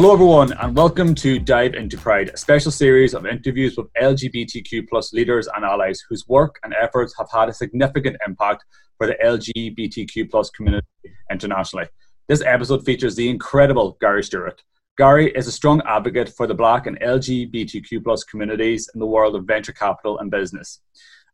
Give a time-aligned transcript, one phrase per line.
[0.00, 4.88] Hello, everyone, and welcome to Dive into Pride, a special series of interviews with LGBTQ
[4.88, 8.64] plus leaders and allies whose work and efforts have had a significant impact
[8.96, 10.86] for the LGBTQ plus community
[11.32, 11.86] internationally.
[12.28, 14.62] This episode features the incredible Gary Stewart.
[14.98, 19.34] Gary is a strong advocate for the Black and LGBTQ plus communities in the world
[19.34, 20.78] of venture capital and business.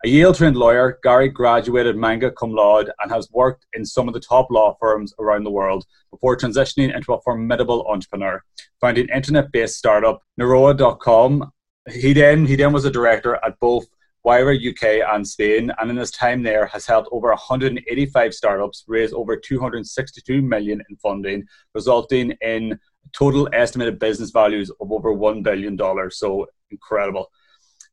[0.05, 4.13] A Yale trained lawyer, Gary graduated magna cum laude and has worked in some of
[4.13, 8.45] the top law firms around the world before transitioning into a formidable entrepreneur,
[8.83, 11.51] founding internet based startup Neroa.com.
[11.91, 13.87] He then, he then was a director at both
[14.27, 19.15] Wayra UK and Spain, and in his time there has helped over 185 startups raise
[19.15, 22.79] over 262 million in funding, resulting in
[23.15, 25.79] total estimated business values of over $1 billion.
[26.11, 27.31] So incredible.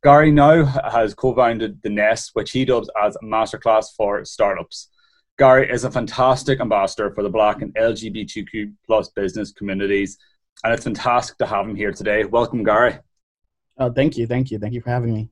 [0.04, 4.90] Gary now has co-founded the Nest, which he dubs as a masterclass for startups.
[5.38, 10.18] Gary is a fantastic ambassador for the Black and LGBTQ plus business communities,
[10.64, 12.24] and it's fantastic to have him here today.
[12.24, 12.98] Welcome, Gary.
[13.78, 15.30] Oh, thank you, thank you, thank you for having me.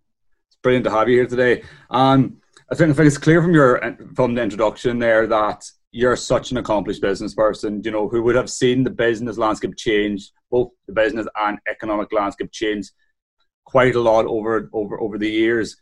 [0.48, 1.64] It's brilliant to have you here today.
[1.90, 2.38] Um,
[2.72, 6.52] I think, I think it's clear from your from the introduction there that you're such
[6.52, 7.82] an accomplished business person.
[7.84, 12.14] You know who would have seen the business landscape change, both the business and economic
[12.14, 12.92] landscape change
[13.66, 15.78] quite a lot over over over the years.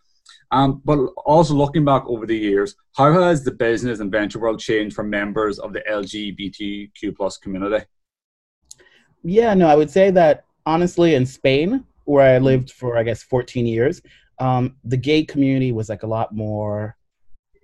[0.51, 4.59] Um, but also looking back over the years, how has the business and venture world
[4.59, 7.85] changed for members of the LGBTQ plus community?
[9.23, 13.23] Yeah, no, I would say that honestly, in Spain, where I lived for I guess
[13.23, 14.01] 14 years,
[14.39, 16.95] um, the gay community was like a lot more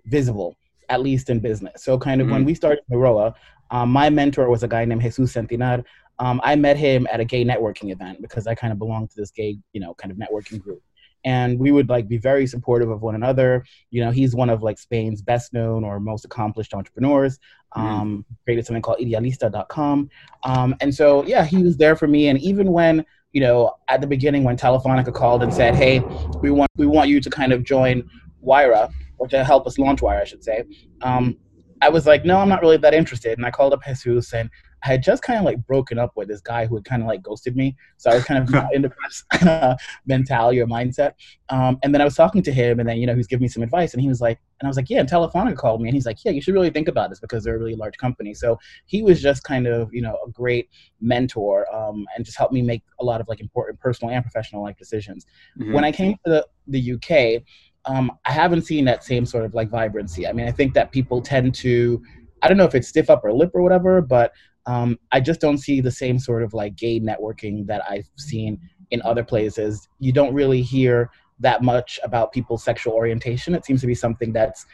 [0.05, 0.58] visible,
[0.89, 1.83] at least in business.
[1.83, 2.36] So kind of mm-hmm.
[2.36, 3.33] when we started Neroa,
[3.72, 5.83] um, my mentor was a guy named Jesus Encinar,
[6.19, 9.16] um, I met him at a gay networking event because I kind of belonged to
[9.16, 10.81] this gay, you know, kind of networking group.
[11.25, 13.64] And we would like be very supportive of one another.
[13.92, 17.39] You know, he's one of like Spain's best known or most accomplished entrepreneurs.
[17.75, 17.81] Mm.
[17.81, 18.36] Um, mm.
[18.44, 20.09] Created something called Idealista.com.
[20.44, 22.27] Um, and so, yeah, he was there for me.
[22.27, 25.99] And even when you know, at the beginning when Telefonica called and said, "Hey,
[26.42, 28.08] we want we want you to kind of join
[28.45, 30.64] Wayra or to help us launch Wayra, I should say,"
[31.02, 31.36] um,
[31.82, 34.49] I was like, "No, I'm not really that interested." And I called up Jesus and
[34.83, 37.08] I had just kind of like broken up with this guy who had kind of
[37.08, 37.76] like ghosted me.
[37.98, 41.14] So I was kind of in the press mentality or mindset.
[41.49, 43.43] Um, and then I was talking to him, and then you know he was giving
[43.43, 44.99] me some advice, and he was like, and I was like, yeah.
[44.99, 47.43] And Telefonica called me, and he's like, yeah, you should really think about this because
[47.43, 48.33] they're a really large company.
[48.33, 52.54] So he was just kind of you know a great mentor, um, and just helped
[52.54, 55.26] me make a lot of like important personal and professional life decisions.
[55.60, 55.73] Mm-hmm.
[55.73, 57.43] When I came to the, the UK.
[57.86, 60.26] Um, I haven't seen that same sort of like vibrancy.
[60.26, 62.02] I mean, I think that people tend to
[62.42, 64.32] I don't know if it's stiff upper lip or whatever, but
[64.65, 68.59] um, I just don't see the same sort of like gay networking that I've seen
[68.91, 69.87] in other places.
[69.99, 71.09] You don't really hear
[71.39, 73.55] that much about people's sexual orientation.
[73.55, 74.65] It seems to be something that's,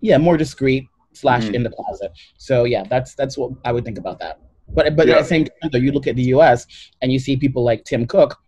[0.00, 1.54] yeah, more discreet slash mm.
[1.54, 2.12] in the closet.
[2.38, 4.40] So yeah, that's that's what I would think about that.
[4.68, 5.14] But but yeah.
[5.14, 6.66] at the same time, though, you look at the U.S.
[7.02, 8.38] and you see people like Tim Cook,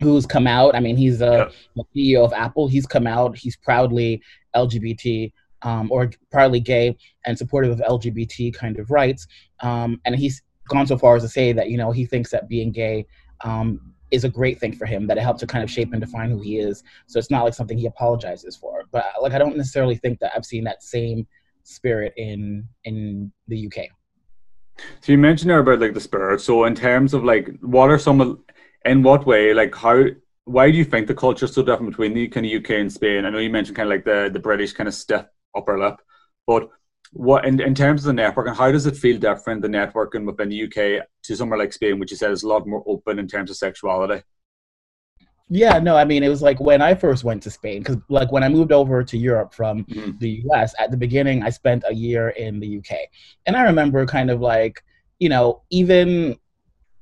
[0.00, 0.74] who's come out.
[0.74, 1.82] I mean, he's a yeah.
[1.94, 2.66] CEO of Apple.
[2.66, 3.36] He's come out.
[3.36, 4.22] He's proudly
[4.56, 5.32] LGBT
[5.62, 9.26] um, or partly gay and supportive of LGBT kind of rights.
[9.60, 12.48] Um, and he's gone so far as to say that, you know, he thinks that
[12.48, 13.06] being gay
[13.42, 16.00] um, is a great thing for him, that it helped to kind of shape and
[16.00, 16.82] define who he is.
[17.06, 18.84] So it's not like something he apologizes for.
[18.90, 21.26] But like, I don't necessarily think that I've seen that same
[21.62, 23.86] spirit in in the UK.
[25.00, 26.40] So you mentioned there about like the spirit.
[26.40, 28.38] So in terms of like, what are some of,
[28.84, 30.04] in what way, like how,
[30.44, 32.92] why do you think the culture is so different between the kind of UK and
[32.92, 33.24] Spain?
[33.24, 35.96] I know you mentioned kind of like the the British kind of stiff upper lip.
[36.46, 36.68] But
[37.12, 40.48] what in, in terms of the networking, how does it feel different the networking within
[40.48, 43.26] the UK to somewhere like Spain, which you said is a lot more open in
[43.26, 44.22] terms of sexuality?
[45.52, 48.30] Yeah, no, I mean, it was like when I first went to Spain, because like
[48.30, 50.12] when I moved over to Europe from mm-hmm.
[50.18, 52.96] the US, at the beginning, I spent a year in the UK.
[53.46, 54.84] And I remember kind of like,
[55.18, 56.36] you know, even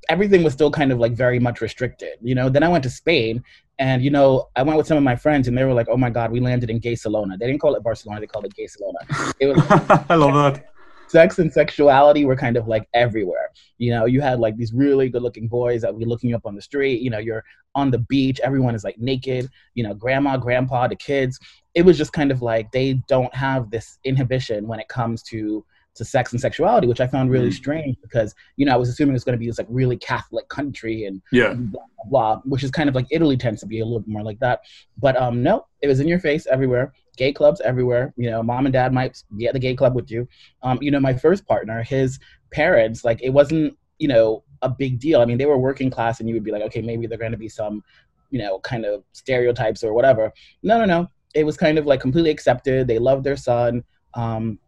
[0.09, 2.49] everything was still kind of like very much restricted, you know.
[2.49, 3.43] Then I went to Spain
[3.79, 5.97] and you know, I went with some of my friends, and they were like, "Oh
[5.97, 8.55] my God, we landed in Gay Salona." They didn't call it Barcelona; they called it
[8.55, 8.99] Gay Salona.
[9.41, 9.63] It was.
[10.09, 10.65] I love that.
[11.07, 13.51] Sex and sexuality were kind of like everywhere.
[13.79, 16.45] You know, you had like these really good-looking boys that would be looking you up
[16.45, 17.01] on the street.
[17.01, 17.45] You know, you're
[17.75, 19.49] on the beach, everyone is like naked.
[19.75, 21.39] You know, grandma, grandpa, the kids.
[21.75, 25.65] It was just kind of like they don't have this inhibition when it comes to
[25.99, 27.55] to sex and sexuality, which I found really mm.
[27.55, 29.97] strange because you know I was assuming it was going to be this like really
[29.97, 33.67] Catholic country and yeah, blah, blah, blah, which is kind of like Italy tends to
[33.67, 34.61] be a little bit more like that.
[34.97, 36.93] But um, no, it was in your face everywhere.
[37.17, 38.15] Gay clubs everywhere.
[38.17, 40.27] You know, mom and dad might be at the gay club with you.
[40.63, 42.19] Um, you know, my first partner, his
[42.53, 45.21] parents, like it wasn't you know a big deal.
[45.21, 47.33] I mean, they were working class, and you would be like, okay, maybe they're going
[47.33, 47.83] to be some
[48.31, 50.33] you know kind of stereotypes or whatever.
[50.63, 51.11] No, no, no.
[51.35, 52.87] It was kind of like completely accepted.
[52.87, 53.85] They loved their son.
[54.15, 54.59] Um,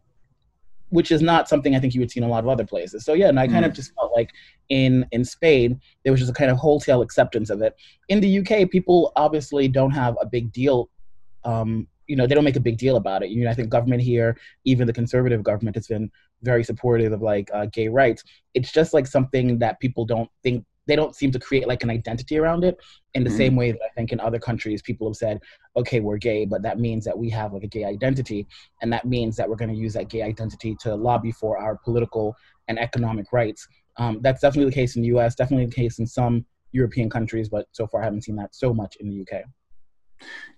[0.91, 3.03] which is not something I think you would see in a lot of other places.
[3.03, 3.69] So yeah, and I kind mm.
[3.69, 4.29] of just felt like
[4.69, 7.75] in in Spain there was just a kind of wholesale acceptance of it.
[8.09, 10.89] In the UK, people obviously don't have a big deal.
[11.43, 13.29] Um, you know, they don't make a big deal about it.
[13.29, 16.11] You know, I think government here, even the conservative government, has been
[16.43, 18.23] very supportive of like uh, gay rights.
[18.53, 21.89] It's just like something that people don't think they don't seem to create like an
[21.89, 22.77] identity around it
[23.13, 23.37] in the mm-hmm.
[23.37, 25.39] same way that I think in other countries people have said,
[25.75, 28.47] okay, we're gay, but that means that we have like a gay identity,
[28.81, 31.77] and that means that we're going to use that gay identity to lobby for our
[31.77, 32.35] political
[32.67, 33.67] and economic rights.
[33.97, 35.35] Um, that's definitely the case in the U.S.
[35.35, 38.73] Definitely the case in some European countries, but so far I haven't seen that so
[38.73, 39.43] much in the UK.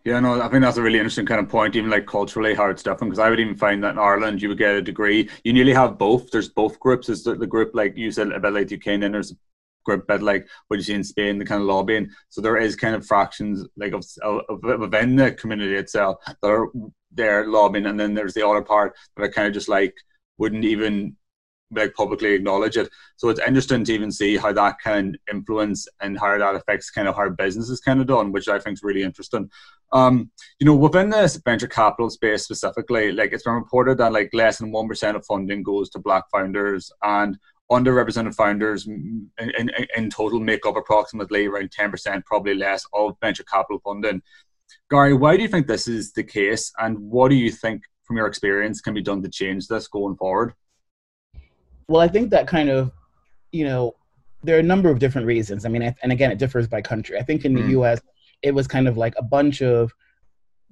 [0.03, 2.69] Yeah, no, I think that's a really interesting kind of point, even like culturally how
[2.69, 3.11] it's different.
[3.11, 5.29] Because I would even find that in Ireland, you would get a degree.
[5.45, 6.29] You nearly have both.
[6.29, 7.07] There's both groups.
[7.07, 9.33] There's the, the group like you said about like UK, and then there's
[9.83, 12.09] group bit like what you see in Spain, the kind of lobbying.
[12.29, 16.67] So there is kind of fractions like of, of, within the community itself that are
[17.11, 19.93] there lobbying, and then there's the other part that are kind of just like
[20.37, 21.15] wouldn't even
[21.75, 22.89] like publicly acknowledge it.
[23.17, 27.07] So it's interesting to even see how that can influence and how that affects kind
[27.07, 29.49] of how business is kind of done, which I think is really interesting.
[29.91, 34.29] Um, you know, within this venture capital space specifically, like it's been reported that like
[34.33, 37.37] less than one percent of funding goes to black founders, and
[37.73, 43.43] underrepresented founders in, in, in total make up approximately around 10%, probably less, of venture
[43.43, 44.21] capital funding.
[44.89, 48.17] Gary, why do you think this is the case, and what do you think, from
[48.17, 50.53] your experience, can be done to change this going forward?
[51.87, 52.91] Well, I think that kind of,
[53.51, 53.95] you know,
[54.43, 55.65] there are a number of different reasons.
[55.65, 57.17] I mean, and again, it differs by country.
[57.17, 57.81] I think in the mm.
[57.81, 58.01] US,
[58.41, 59.93] it was kind of like a bunch of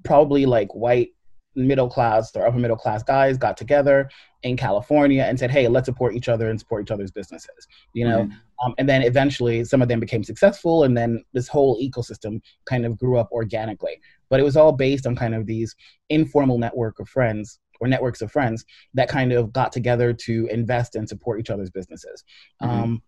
[0.03, 1.11] probably like white
[1.55, 4.09] middle class or upper middle class guys got together
[4.43, 8.07] in California and said, "Hey, let's support each other and support each other's businesses." You
[8.07, 8.65] know, mm-hmm.
[8.65, 12.85] um, and then eventually some of them became successful, and then this whole ecosystem kind
[12.85, 13.99] of grew up organically.
[14.29, 15.75] But it was all based on kind of these
[16.09, 20.95] informal network of friends or networks of friends that kind of got together to invest
[20.95, 22.23] and support each other's businesses.
[22.61, 22.71] Mm-hmm.
[22.71, 23.03] Um,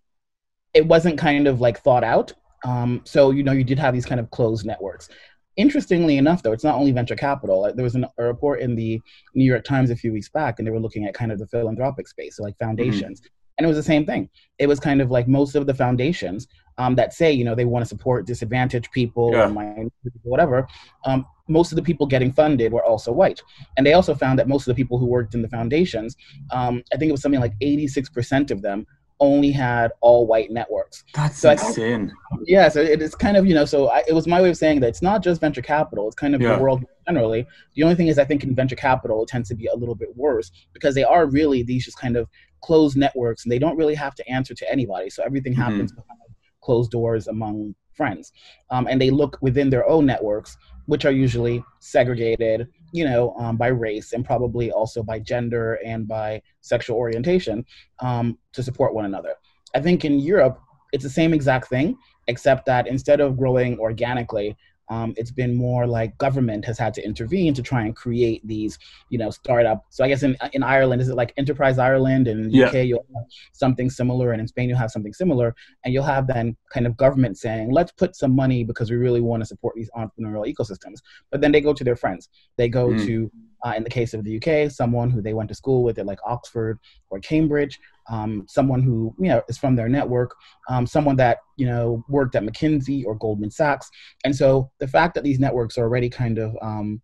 [0.74, 2.32] it wasn't kind of like thought out.
[2.64, 5.08] Um, so you know, you did have these kind of closed networks.
[5.56, 7.70] Interestingly enough, though, it's not only venture capital.
[7.74, 9.00] There was an, a report in the
[9.34, 11.46] New York Times a few weeks back, and they were looking at kind of the
[11.46, 12.66] philanthropic space, so like mm-hmm.
[12.66, 13.20] foundations.
[13.20, 13.28] Mm-hmm.
[13.58, 14.28] And it was the same thing.
[14.58, 16.48] It was kind of like most of the foundations
[16.78, 19.48] um, that say, you know, they want to support disadvantaged people yeah.
[19.48, 19.88] or
[20.22, 20.66] whatever.
[21.04, 23.40] Um, most of the people getting funded were also white.
[23.76, 26.16] And they also found that most of the people who worked in the foundations,
[26.50, 28.86] um, I think it was something like 86% of them
[29.24, 31.04] only had all white networks.
[31.14, 32.12] That's so insane.
[32.46, 33.64] Yeah, so it is kind of you know.
[33.64, 36.16] So I, it was my way of saying that it's not just venture capital; it's
[36.16, 36.56] kind of yeah.
[36.56, 37.46] the world generally.
[37.74, 39.94] The only thing is, I think in venture capital it tends to be a little
[39.94, 42.28] bit worse because they are really these just kind of
[42.62, 45.10] closed networks, and they don't really have to answer to anybody.
[45.10, 45.62] So everything mm-hmm.
[45.62, 46.20] happens behind
[46.62, 48.32] closed doors among friends,
[48.70, 50.56] um, and they look within their own networks,
[50.86, 56.06] which are usually segregated you know, um, by race and probably also by gender and
[56.06, 57.64] by sexual orientation
[57.98, 59.34] um, to support one another.
[59.74, 60.60] I think in Europe,
[60.92, 61.96] it's the same exact thing,
[62.28, 64.56] except that instead of growing organically,
[64.88, 68.78] um, it's been more like government has had to intervene to try and create these,
[69.08, 69.86] you know, startup.
[69.90, 72.28] So I guess in in Ireland, is it like Enterprise Ireland?
[72.28, 72.66] And yeah.
[72.66, 75.54] UK, you'll have something similar, and in Spain, you'll have something similar,
[75.84, 79.20] and you'll have then kind of government saying, let's put some money because we really
[79.20, 80.98] want to support these entrepreneurial ecosystems.
[81.30, 82.28] But then they go to their friends.
[82.56, 83.04] They go mm.
[83.06, 83.30] to
[83.64, 86.06] uh, in the case of the UK, someone who they went to school with at
[86.06, 86.78] like Oxford
[87.10, 90.34] or Cambridge, um, someone who you know is from their network,
[90.68, 93.90] um, someone that you know worked at McKinsey or Goldman Sachs,
[94.24, 97.00] and so the fact that these networks are already kind of um,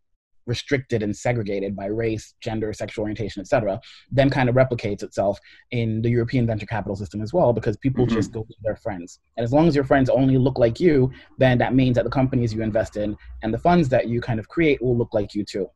[0.47, 3.81] restricted and segregated by race, gender, sexual orientation, etc.,
[4.11, 5.39] then kind of replicates itself
[5.71, 8.17] in the European venture capital system as well, because people mm-hmm.
[8.17, 9.21] just go to their friends.
[9.37, 12.11] And as long as your friends only look like you, then that means that the
[12.11, 15.35] companies you invest in and the funds that you kind of create will look like
[15.35, 15.71] you too.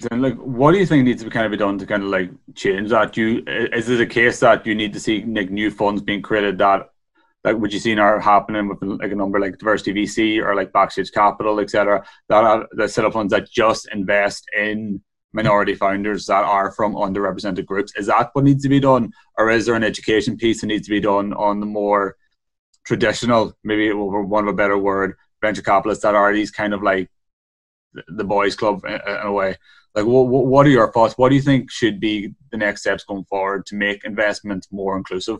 [0.00, 2.02] Then, like, what do you think needs to be kind of be done to kind
[2.02, 3.12] of like change that?
[3.12, 6.22] Do you is it a case that you need to see like new funds being
[6.22, 6.88] created that
[7.44, 10.72] like would you see are happening with like a number like diversity VC or like
[10.72, 12.04] backstage capital, etc.
[12.28, 16.94] That are the set of funds that just invest in minority founders that are from
[16.94, 17.92] underrepresented groups.
[17.96, 20.86] Is that what needs to be done, or is there an education piece that needs
[20.86, 22.16] to be done on the more
[22.84, 27.10] traditional, maybe one of a better word, venture capitalists that are these kind of like
[28.08, 29.56] the boys' club in a way?
[29.94, 33.04] Like what, what are your thoughts what do you think should be the next steps
[33.04, 35.38] going forward to make investment more inclusive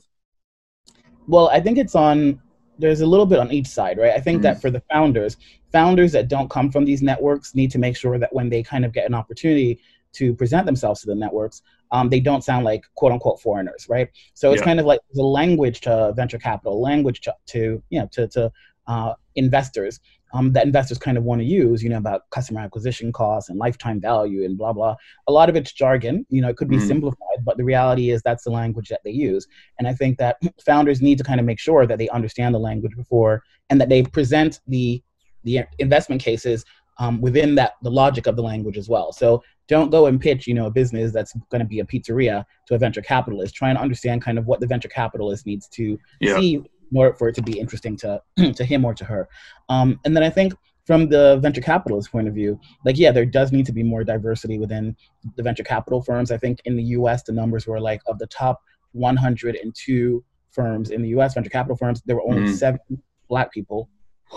[1.26, 2.40] well i think it's on
[2.78, 4.42] there's a little bit on each side right i think mm-hmm.
[4.44, 5.36] that for the founders
[5.70, 8.84] founders that don't come from these networks need to make sure that when they kind
[8.84, 9.78] of get an opportunity
[10.12, 14.08] to present themselves to the networks um, they don't sound like quote unquote foreigners right
[14.34, 14.66] so it's yeah.
[14.66, 18.52] kind of like the language to venture capital language to, to you know to, to
[18.86, 20.00] uh, investors
[20.32, 23.58] um, that investors kind of want to use, you know, about customer acquisition costs and
[23.58, 24.94] lifetime value and blah, blah.
[25.28, 26.86] A lot of it's jargon, you know, it could be mm-hmm.
[26.86, 29.46] simplified, but the reality is that's the language that they use.
[29.78, 32.60] And I think that founders need to kind of make sure that they understand the
[32.60, 35.02] language before and that they present the,
[35.44, 36.64] the investment cases
[36.98, 39.12] um, within that the logic of the language as well.
[39.12, 42.44] So don't go and pitch, you know, a business that's going to be a pizzeria
[42.66, 43.54] to a venture capitalist.
[43.54, 46.36] Try and understand kind of what the venture capitalist needs to yeah.
[46.36, 46.62] see
[46.92, 48.22] in order for it to be interesting to
[48.54, 49.28] to him or to her.
[49.68, 50.54] Um, and then I think
[50.86, 54.04] from the venture capitalist point of view, like yeah, there does need to be more
[54.04, 54.96] diversity within
[55.36, 56.30] the venture capital firms.
[56.30, 57.22] I think in the U.S.
[57.22, 58.60] the numbers were like of the top
[58.92, 61.34] 102 firms in the U.S.
[61.34, 62.54] venture capital firms, there were only mm.
[62.54, 62.80] seven
[63.28, 63.88] black people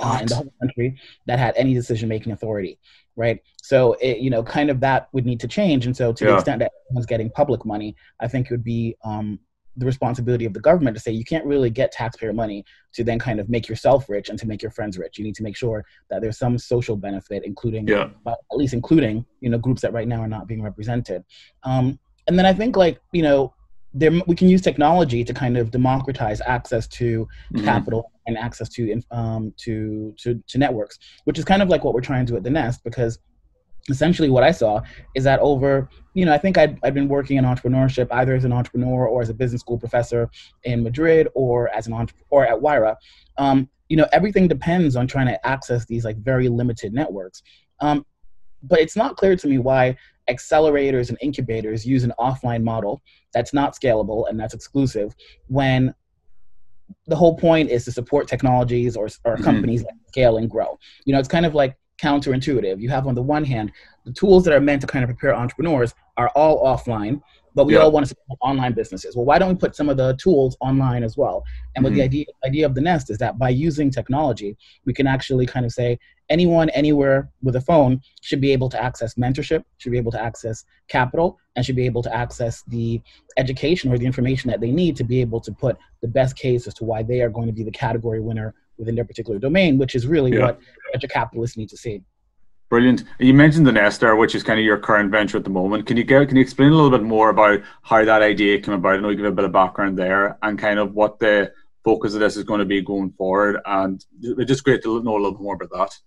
[0.02, 2.80] uh, in the whole country that had any decision making authority,
[3.16, 3.40] right?
[3.62, 5.86] So it, you know, kind of that would need to change.
[5.86, 6.32] And so to yeah.
[6.32, 9.40] the extent that everyone's getting public money, I think it would be um,
[9.78, 12.64] the responsibility of the government to say you can't really get taxpayer money
[12.94, 15.18] to then kind of make yourself rich and to make your friends rich.
[15.18, 18.10] You need to make sure that there's some social benefit, including, yeah.
[18.28, 21.24] at least including, you know, groups that right now are not being represented.
[21.64, 23.54] Um, and then I think like, you know,
[23.94, 27.66] there, we can use technology to kind of democratize access to mm-hmm.
[27.66, 31.94] capital and access to, um, to, to, to networks, which is kind of like what
[31.94, 33.20] we're trying to do at the Nest because
[33.90, 34.82] essentially what I saw
[35.16, 38.46] is that over, you know, I think I'd, I'd been working in entrepreneurship either as
[38.46, 40.30] an entrepreneur or as a business school professor
[40.64, 42.96] in Madrid or as an entrepreneur or at Wayra.
[43.38, 47.44] Um, you know, everything depends on trying to access these like very limited networks.
[47.80, 48.06] Um,
[48.64, 49.96] but it's not clear to me why
[50.28, 55.16] accelerators and incubators use an offline model that's not scalable and that's exclusive
[55.48, 55.94] when
[57.08, 59.44] the whole point is to support technologies or, or mm-hmm.
[59.44, 60.80] companies that scale and grow.
[61.06, 62.80] You know, it's kind of like counterintuitive.
[62.80, 63.72] You have on the one hand
[64.06, 67.22] the tools that are meant to kind of prepare entrepreneurs are all offline,
[67.56, 67.80] but we yeah.
[67.80, 69.16] all want to support online businesses.
[69.16, 71.44] Well, why don't we put some of the tools online as well?
[71.76, 71.92] And mm-hmm.
[71.92, 75.46] what the idea idea of the Nest is that by using technology, we can actually
[75.46, 75.98] kind of say
[76.30, 80.22] anyone anywhere with a phone should be able to access mentorship, should be able to
[80.22, 83.02] access capital, and should be able to access the
[83.38, 86.68] education or the information that they need to be able to put the best case
[86.68, 89.78] as to why they are going to be the category winner within their particular domain,
[89.78, 90.46] which is really yeah.
[90.46, 90.60] what
[90.92, 92.02] venture capitalists need to see.
[92.70, 93.04] Brilliant.
[93.20, 95.86] You mentioned the Nestar, which is kind of your current venture at the moment.
[95.86, 98.74] Can you get, can you explain a little bit more about how that idea came
[98.74, 98.96] about?
[98.96, 101.54] I know you give a bit of background there and kind of what the
[101.84, 103.60] focus of this is going to be going forward.
[103.66, 106.00] And it's just great to know a little bit more about that.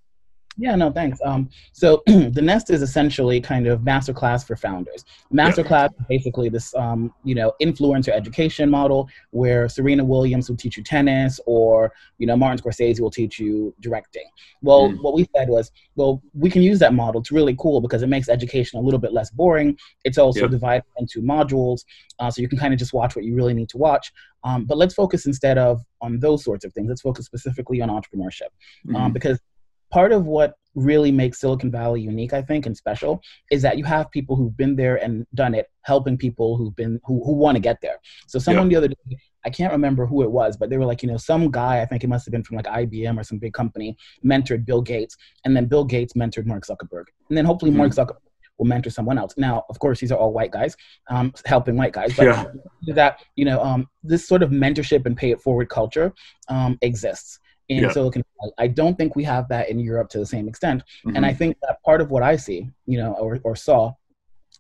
[0.61, 1.21] Yeah, no, thanks.
[1.25, 5.05] Um, so the Nest is essentially kind of masterclass for founders.
[5.33, 6.05] Masterclass yeah.
[6.09, 11.39] basically this, um, you know, influencer education model where Serena Williams will teach you tennis,
[11.47, 14.25] or you know, Martin Scorsese will teach you directing.
[14.61, 15.01] Well, mm.
[15.01, 17.21] what we said was, well, we can use that model.
[17.21, 19.79] It's really cool because it makes education a little bit less boring.
[20.05, 21.85] It's also divided into modules,
[22.19, 24.13] uh, so you can kind of just watch what you really need to watch.
[24.43, 26.89] Um, but let's focus instead of on those sorts of things.
[26.89, 28.51] Let's focus specifically on entrepreneurship,
[28.87, 28.97] mm.
[28.97, 29.39] um, because
[29.91, 33.85] part of what really makes Silicon Valley unique, I think, and special is that you
[33.85, 37.57] have people who've been there and done it, helping people who've been who, who want
[37.57, 37.97] to get there.
[38.27, 38.81] So someone yeah.
[38.81, 41.17] the other day, I can't remember who it was, but they were like, you know,
[41.17, 43.97] some guy, I think it must have been from like IBM or some big company,
[44.25, 47.79] mentored Bill Gates, and then Bill Gates mentored Mark Zuckerberg, and then hopefully mm-hmm.
[47.79, 48.19] Mark Zuckerberg
[48.59, 49.35] will mentor someone else.
[49.37, 50.77] Now, of course, these are all white guys
[51.09, 52.95] um, helping white guys, but yeah.
[52.95, 56.13] that you know, um, this sort of mentorship and pay it forward culture
[56.49, 57.39] um, exists
[57.69, 57.93] in yeah.
[57.93, 58.53] Silicon Valley.
[58.59, 60.83] I don't think we have that in Europe to the same extent.
[61.05, 61.17] Mm-hmm.
[61.17, 63.93] And I think that part of what I see, you know, or, or saw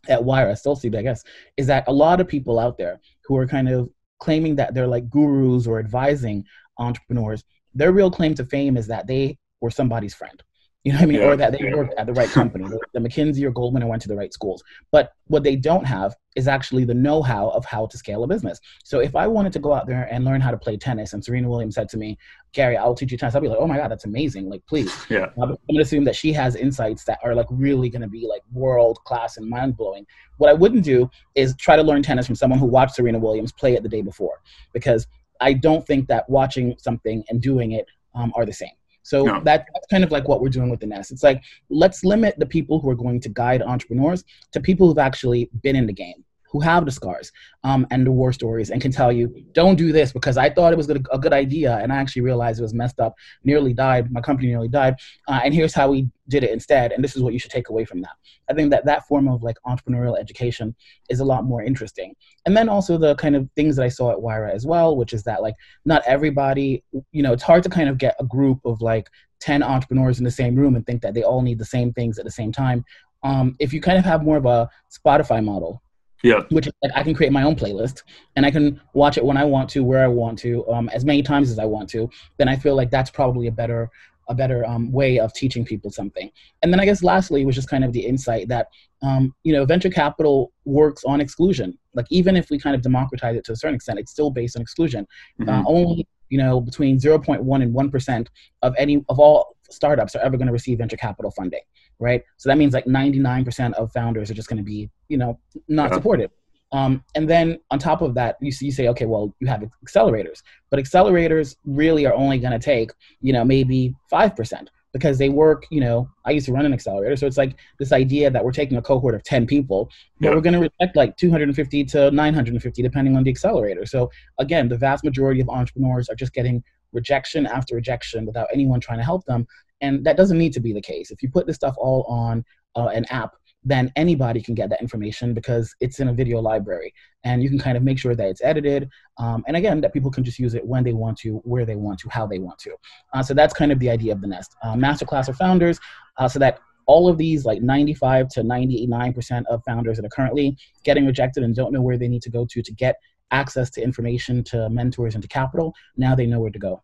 [0.09, 1.25] at Wayra, I still see it, I guess,
[1.57, 3.88] is that a lot of people out there who are kind of
[4.21, 6.45] claiming that they're like gurus or advising
[6.79, 10.43] entrepreneurs, their real claim to fame is that they were somebody's friend
[10.85, 11.20] you know what I mean?
[11.20, 11.75] Yeah, or that they yeah.
[11.75, 14.62] worked at the right company, the, McKinsey or Goldman, and went to the right schools.
[14.92, 18.61] But what they don't have is actually the know-how of how to scale a business.
[18.85, 21.25] So if I wanted to go out there and learn how to play tennis, and
[21.25, 22.16] Serena Williams said to me,
[22.52, 24.49] "Gary, I'll teach you tennis," I'll be like, "Oh my god, that's amazing!
[24.49, 25.30] Like, please." Yeah.
[25.42, 28.99] I'm gonna assume that she has insights that are like really gonna be like world
[29.04, 30.06] class and mind blowing.
[30.37, 33.52] What I wouldn't do is try to learn tennis from someone who watched Serena Williams
[33.52, 34.40] play it the day before,
[34.73, 35.08] because
[35.40, 38.70] I don't think that watching something and doing it um, are the same.
[39.09, 41.11] So that, that's kind of like what we're doing with the Nest.
[41.11, 44.23] It's like let's limit the people who are going to guide entrepreneurs
[44.53, 47.31] to people who've actually been in the game who have the scars
[47.64, 50.73] um, and the war stories and can tell you, don't do this because I thought
[50.73, 53.14] it was a good idea and I actually realized it was messed up,
[53.45, 54.97] nearly died, my company nearly died,
[55.28, 57.71] uh, and here's how we did it instead, and this is what you should take
[57.71, 58.12] away from that.
[58.50, 60.75] I think that that form of like entrepreneurial education
[61.09, 62.14] is a lot more interesting.
[62.47, 65.12] And then also the kind of things that I saw at Wayra as well, which
[65.12, 68.61] is that like not everybody, you know, it's hard to kind of get a group
[68.64, 69.09] of like
[69.40, 72.19] 10 entrepreneurs in the same room and think that they all need the same things
[72.19, 72.85] at the same time.
[73.23, 75.83] Um, if you kind of have more of a Spotify model,
[76.22, 76.42] yeah.
[76.50, 78.02] Which like I can create my own playlist
[78.37, 81.04] and I can watch it when I want to, where I want to, um, as
[81.04, 82.10] many times as I want to.
[82.38, 83.90] Then I feel like that's probably a better
[84.28, 86.30] a better um, way of teaching people something.
[86.62, 88.68] And then I guess lastly was just kind of the insight that
[89.02, 91.78] um, you know venture capital works on exclusion.
[91.94, 94.56] Like even if we kind of democratize it to a certain extent, it's still based
[94.56, 95.06] on exclusion.
[95.40, 95.50] Mm-hmm.
[95.50, 98.28] Uh, only you know between 0.1 and 1 percent
[98.62, 101.62] of any of all startups are ever going to receive venture capital funding,
[101.99, 102.23] right?
[102.37, 105.38] So that means like 99% of founders are just going to be you know
[105.69, 105.97] not yeah.
[105.97, 106.31] supported.
[106.73, 110.43] Um, and then on top of that, you, you say, okay, well, you have accelerators,
[110.71, 112.90] but accelerators really are only going to take,
[113.23, 117.17] you know, maybe 5% because they work, you know, I used to run an accelerator.
[117.17, 119.90] So it's like this idea that we're taking a cohort of 10 people,
[120.21, 120.35] but yeah.
[120.35, 123.87] we're going to reject like 250 to 950, depending on the accelerator.
[123.87, 126.62] So again, the vast majority of entrepreneurs are just getting
[126.93, 129.47] rejection after rejection without anyone trying to help them.
[129.80, 131.11] And that doesn't need to be the case.
[131.11, 132.44] If you put this stuff all on
[132.76, 136.92] uh, an app, then anybody can get that information because it's in a video library.
[137.25, 140.11] And you can kind of make sure that it's edited um, and again that people
[140.11, 142.58] can just use it when they want to where they want to how they want
[142.61, 142.75] to.
[143.12, 144.54] Uh, so that's kind of the idea of the nest.
[144.62, 145.78] Uh, masterclass of founders
[146.18, 150.56] uh, so that all of these like 95 to 99% of founders that are currently
[150.85, 152.97] getting rejected and don't know where they need to go to to get
[153.30, 156.82] access to information to mentors and to capital now they know where to go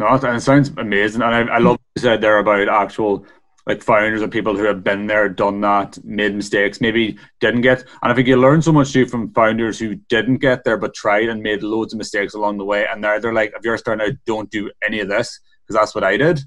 [0.00, 3.26] no, and it sounds amazing, and I, I love what you said there about actual
[3.66, 7.80] like founders and people who have been there, done that, made mistakes, maybe didn't get.
[8.02, 10.94] And I think you learn so much too from founders who didn't get there but
[10.94, 12.86] tried and made loads of mistakes along the way.
[12.90, 15.94] And now they're like, if you're starting out, don't do any of this because that's
[15.94, 16.40] what I did.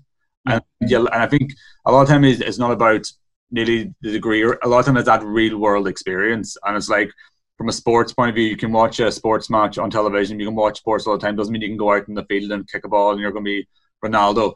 [0.47, 0.87] And mm-hmm.
[0.87, 1.51] yeah, and I think
[1.85, 3.05] a lot of time is it's not about
[3.51, 4.43] nearly the degree.
[4.43, 7.11] Or a lot of time it's that real world experience, and it's like
[7.63, 10.37] from a sports point of view, you can watch a sports match on television.
[10.37, 11.37] You can watch sports all the time.
[11.37, 13.31] Doesn't mean you can go out in the field and kick a ball and you're
[13.31, 13.67] going to be
[14.03, 14.53] Ronaldo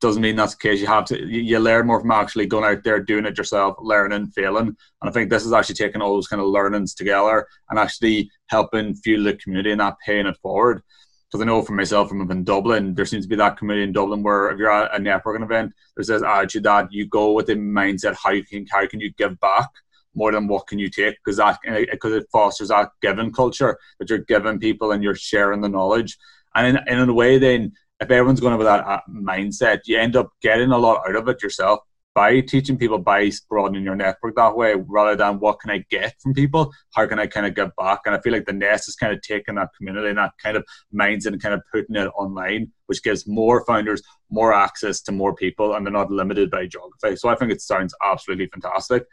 [0.00, 0.80] doesn't mean that's the case.
[0.80, 4.28] You have to you learn more from actually going out there doing it yourself, learning,
[4.28, 4.68] failing.
[4.68, 8.30] And I think this is actually taking all those kind of learnings together and actually
[8.46, 10.80] helping fuel the community and not paying it forward.
[11.26, 13.92] Because I know for myself, from in Dublin, there seems to be that community in
[13.92, 17.46] Dublin where if you're at a networking event, there's this attitude that you go with
[17.46, 19.68] the mindset how you can how can you give back
[20.14, 21.58] more than what can you take because that
[21.90, 26.16] because it fosters that giving culture that you're giving people and you're sharing the knowledge
[26.54, 30.16] and in, in a way then if everyone's going with that uh, mindset, you end
[30.16, 31.80] up getting a lot out of it yourself
[32.14, 36.14] by teaching people by broadening your network that way rather than what can I get
[36.20, 36.72] from people?
[36.94, 38.00] How can I kind of give back?
[38.06, 40.56] And I feel like the Nest is kind of taking that community and that kind
[40.56, 44.00] of mindset and kind of putting it online, which gives more founders
[44.30, 47.16] more access to more people and they're not limited by geography.
[47.16, 49.04] So I think it sounds absolutely fantastic.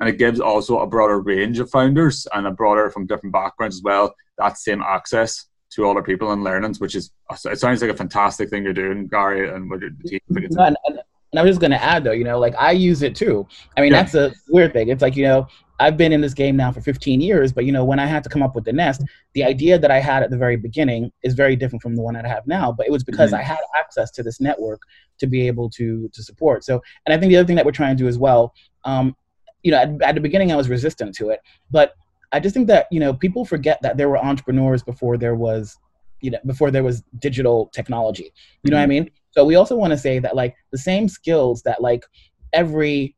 [0.00, 3.76] And it gives also a broader range of founders and a broader from different backgrounds
[3.76, 7.10] as well, that same access to other people and learnings, which is
[7.44, 10.20] it sounds like a fantastic thing you're doing, Gary, and what the team.
[10.28, 11.00] No, and, and,
[11.32, 13.46] and I'm just gonna add though, you know, like I use it too.
[13.76, 14.02] I mean, yeah.
[14.02, 14.88] that's a weird thing.
[14.88, 15.48] It's like you know,
[15.80, 18.22] I've been in this game now for 15 years, but you know, when I had
[18.24, 19.02] to come up with the Nest,
[19.32, 22.14] the idea that I had at the very beginning is very different from the one
[22.14, 22.70] that I have now.
[22.70, 23.40] But it was because mm-hmm.
[23.40, 24.80] I had access to this network
[25.18, 26.64] to be able to to support.
[26.64, 28.54] So, and I think the other thing that we're trying to do as well,
[28.84, 29.16] um,
[29.64, 31.94] you know, at, at the beginning I was resistant to it, but
[32.30, 35.76] I just think that you know people forget that there were entrepreneurs before there was
[36.20, 38.32] you know before there was digital technology.
[38.62, 38.80] You know mm-hmm.
[38.80, 39.04] what I mm-hmm.
[39.04, 39.10] mean?
[39.32, 42.04] So we also want to say that like the same skills that like
[42.52, 43.16] every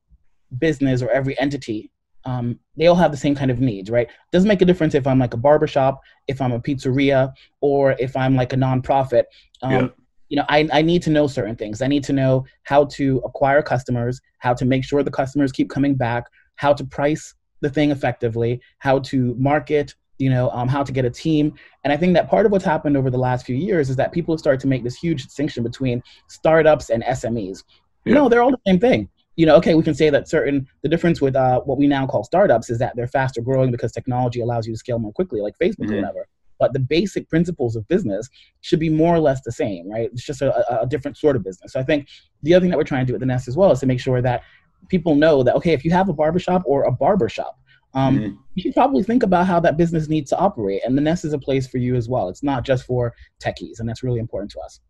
[0.59, 1.91] business or every entity
[2.27, 4.09] um, they all have the same kind of needs, right?
[4.33, 8.17] Doesn't make a difference if I'm like a barbershop, if I'm a pizzeria, or if
[8.17, 9.25] I'm like a nonprofit.
[9.63, 9.89] Um, yeah.
[10.29, 11.83] You know, I, I need to know certain things.
[11.83, 15.71] I need to know how to acquire customers, how to make sure the customers keep
[15.71, 16.25] coming back,
[16.57, 21.05] how to price the thing effectively, how to market, you know, um, how to get
[21.05, 21.55] a team.
[21.85, 24.13] And I think that part of what's happened over the last few years is that
[24.13, 27.63] people have started to make this huge distinction between startups and SMEs.
[28.05, 28.15] Yeah.
[28.15, 29.09] No, they're all the same thing.
[29.37, 32.07] You know, okay, we can say that certain the difference with uh, what we now
[32.07, 35.41] call startups is that they're faster growing because technology allows you to scale more quickly,
[35.43, 35.95] like Facebook mm-hmm.
[35.95, 36.29] or whatever.
[36.59, 38.29] But the basic principles of business
[38.61, 40.11] should be more or less the same, right?
[40.13, 41.73] It's just a, a different sort of business.
[41.73, 42.09] So I think
[42.43, 43.87] the other thing that we're trying to do at the Nest as well is to
[43.87, 44.43] make sure that
[44.89, 47.59] people know that okay, if you have a barbershop or a barbershop,
[47.95, 48.37] um, mm-hmm.
[48.55, 50.83] you should probably think about how that business needs to operate.
[50.85, 52.29] And the Nest is a place for you as well.
[52.29, 54.81] It's not just for techies, and that's really important to us.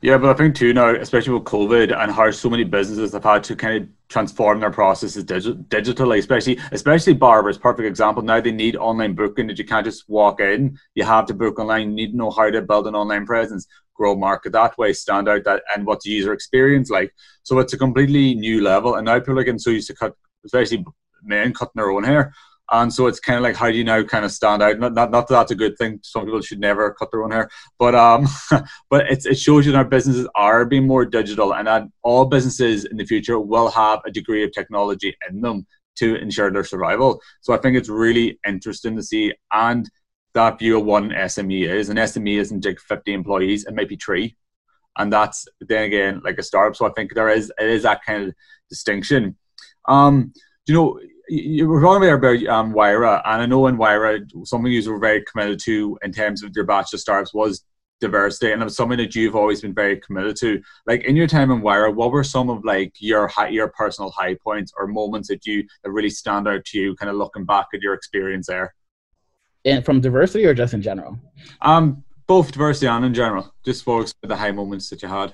[0.00, 3.24] Yeah, but I think too now, especially with COVID and how so many businesses have
[3.24, 7.58] had to kind of transform their processes digi- digitally, especially especially barbers.
[7.58, 8.22] Perfect example.
[8.22, 10.78] Now they need online booking that you can't just walk in.
[10.94, 11.90] You have to book online.
[11.90, 15.28] You need to know how to build an online presence, grow market that way, stand
[15.28, 17.14] out that, and what the user experience like.
[17.44, 18.96] So it's a completely new level.
[18.96, 20.84] And now people are getting so used to cut, especially
[21.22, 22.34] men cutting their own hair.
[22.72, 24.78] And so it's kind of like, how do you now kind of stand out?
[24.78, 26.00] Not, not, not that that's a good thing.
[26.02, 28.26] Some people should never cut their own hair, but um,
[28.90, 32.24] but it's, it shows you that our businesses are being more digital, and that all
[32.24, 36.64] businesses in the future will have a degree of technology in them to ensure their
[36.64, 37.20] survival.
[37.42, 39.88] So I think it's really interesting to see, and
[40.32, 41.90] that view of what an SME is.
[41.90, 44.34] An SME isn't just 50 employees; it might be three,
[44.96, 46.74] and that's then again like a startup.
[46.74, 48.34] So I think there is it is that kind of
[48.70, 49.36] distinction.
[49.86, 50.32] Um,
[50.66, 50.98] you know,
[51.32, 55.24] you were talking about um, Wayra, and I know in Wayra, something you were very
[55.24, 57.64] committed to in terms of your batch of startups was
[58.00, 60.60] diversity, and it's something that you've always been very committed to.
[60.86, 64.10] Like in your time in Wayra, what were some of like your high, your personal
[64.10, 67.46] high points or moments that you that really stand out to you, kind of looking
[67.46, 68.74] back at your experience there?
[69.64, 71.18] And from diversity or just in general?
[71.62, 73.54] Um, both diversity and in general.
[73.64, 75.32] Just focus on the high moments that you had.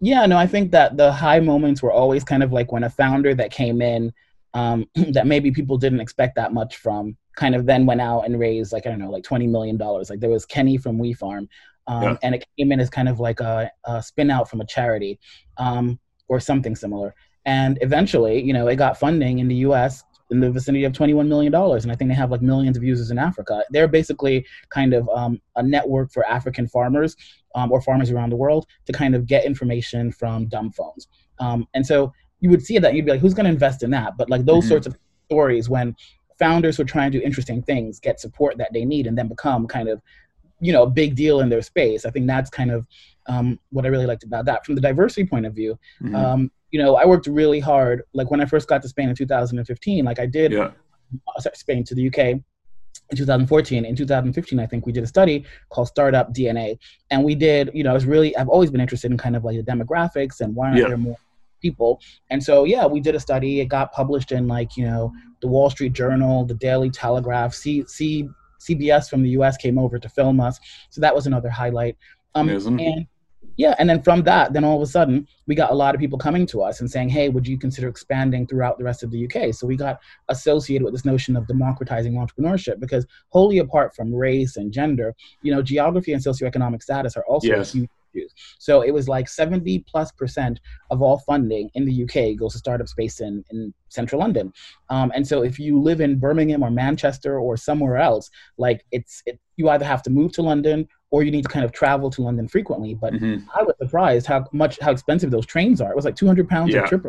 [0.00, 2.90] Yeah, no, I think that the high moments were always kind of like when a
[2.90, 4.12] founder that came in
[4.54, 8.38] um, that maybe people didn't expect that much from kind of then went out and
[8.38, 10.10] raised like I don't know like twenty million dollars.
[10.10, 11.48] Like there was Kenny from WeFarm,
[11.86, 12.16] um, yeah.
[12.22, 15.18] and it came in as kind of like a, a spin out from a charity
[15.56, 17.14] um, or something similar.
[17.44, 20.04] And eventually, you know, it got funding in the U.S.
[20.30, 22.84] in the vicinity of twenty-one million dollars, and I think they have like millions of
[22.84, 23.64] users in Africa.
[23.70, 27.16] They're basically kind of um, a network for African farmers
[27.54, 31.08] um, or farmers around the world to kind of get information from dumb phones.
[31.40, 33.90] Um, and so you would see that you'd be like, who's going to invest in
[33.92, 34.18] that?
[34.18, 34.68] But like those mm-hmm.
[34.68, 34.96] sorts of
[35.28, 35.96] stories when
[36.38, 39.28] founders who are trying to do interesting things get support that they need and then
[39.28, 40.02] become kind of
[40.60, 42.86] you know a big deal in their space i think that's kind of
[43.26, 46.14] um, what i really liked about that from the diversity point of view mm-hmm.
[46.14, 49.14] um, you know i worked really hard like when i first got to spain in
[49.14, 50.70] 2015 like i did yeah.
[51.36, 52.44] uh, spain to the uk in
[53.16, 56.76] 2014 in 2015 i think we did a study called startup dna
[57.10, 59.44] and we did you know i was really i've always been interested in kind of
[59.44, 60.88] like the demographics and why aren't yeah.
[60.88, 61.16] there more
[61.62, 62.00] people.
[62.30, 63.60] And so, yeah, we did a study.
[63.60, 67.84] It got published in like, you know, the Wall Street Journal, the Daily Telegraph, C,
[67.86, 68.28] C,
[68.60, 70.60] CBS from the US came over to film us.
[70.90, 71.96] So that was another highlight.
[72.34, 73.06] Um, and
[73.56, 76.00] yeah, and then from that, then all of a sudden, we got a lot of
[76.00, 79.10] people coming to us and saying, hey, would you consider expanding throughout the rest of
[79.10, 79.52] the UK?
[79.54, 84.56] So we got associated with this notion of democratizing entrepreneurship because wholly apart from race
[84.56, 87.72] and gender, you know, geography and socioeconomic status are also yes.
[87.72, 88.32] huge issues.
[88.58, 92.58] So it was like 70 plus percent of all funding in the UK goes to
[92.58, 94.52] startup space in, in central London.
[94.88, 99.22] Um, and so if you live in Birmingham or Manchester or somewhere else, like it's,
[99.26, 102.10] it, you either have to move to London or you need to kind of travel
[102.10, 102.94] to London frequently.
[102.94, 103.44] But mm-hmm.
[103.54, 105.90] I was surprised how much, how expensive those trains are.
[105.90, 106.84] It was like 200 pounds yeah.
[106.84, 107.04] a trip,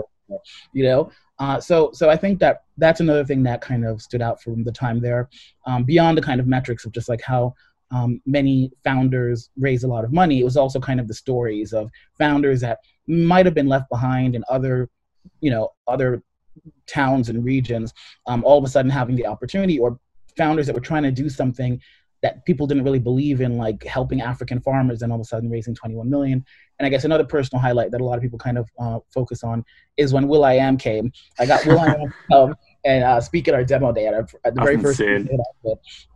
[0.74, 1.10] you know?
[1.40, 4.64] Uh, so, so I think that that's another thing that kind of stood out from
[4.64, 5.30] the time there,
[5.66, 7.56] um, beyond the kind of metrics of just like how
[7.94, 10.40] um, many founders raise a lot of money.
[10.40, 14.36] It was also kind of the stories of founders that might have been left behind
[14.36, 14.90] in other,
[15.42, 16.24] you know, other
[16.88, 17.94] towns and regions,
[18.28, 20.00] um, all of a sudden having the opportunity, or
[20.36, 21.80] founders that were trying to do something
[22.24, 25.50] that people didn't really believe in, like helping African farmers, and all of a sudden
[25.50, 26.44] raising 21 million.
[26.80, 29.44] And I guess another personal highlight that a lot of people kind of uh, focus
[29.44, 29.64] on
[29.98, 31.12] is when will.i.am came.
[31.38, 34.62] I got will.i.am um, and uh, speak at our demo day at, our, at the
[34.62, 34.98] very first.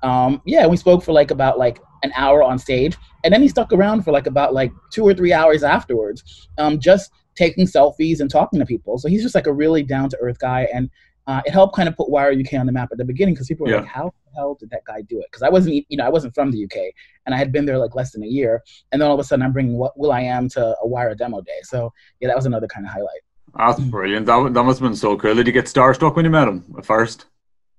[0.04, 3.48] Um, yeah, we spoke for like about like an hour on stage, and then he
[3.48, 8.20] stuck around for like about like two or three hours afterwards, um, just taking selfies
[8.20, 8.98] and talking to people.
[8.98, 10.90] So he's just like a really down to earth guy, and
[11.28, 13.48] uh, it helped kind of put Wayra UK on the map at the beginning because
[13.48, 13.80] people were yeah.
[13.80, 16.10] like, "How the hell did that guy do it?" Because I wasn't, you know, I
[16.10, 16.94] wasn't from the UK,
[17.26, 19.24] and I had been there like less than a year, and then all of a
[19.24, 21.60] sudden I'm bringing what will.i.am to a Wayra demo day.
[21.64, 23.22] So yeah, that was another kind of highlight.
[23.56, 24.26] That's brilliant.
[24.26, 25.36] That, that must have been so cool.
[25.36, 27.26] Did you get starstruck when you met him at first?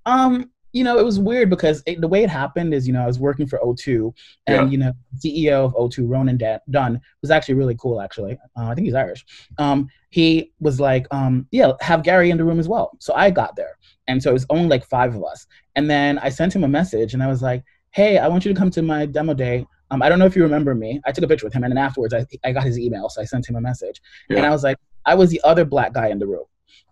[0.07, 3.03] Um, you know, it was weird because it, the way it happened is, you know,
[3.03, 4.13] I was working for O2,
[4.47, 4.65] and yeah.
[4.67, 6.39] you know, CEO of O2, Ronan
[6.71, 8.01] Dunne, was actually really cool.
[8.01, 9.25] Actually, uh, I think he's Irish.
[9.59, 12.97] Um, he was like, um, yeah, have Gary in the room as well.
[12.99, 13.79] So I got there,
[14.09, 15.47] and so it was only like five of us.
[15.77, 18.53] And then I sent him a message, and I was like, hey, I want you
[18.53, 19.67] to come to my demo day.
[19.91, 21.01] Um, I don't know if you remember me.
[21.07, 23.23] I took a picture with him, and then afterwards, I, I got his email, so
[23.23, 24.39] I sent him a message, yeah.
[24.39, 26.45] and I was like, I was the other black guy in the room.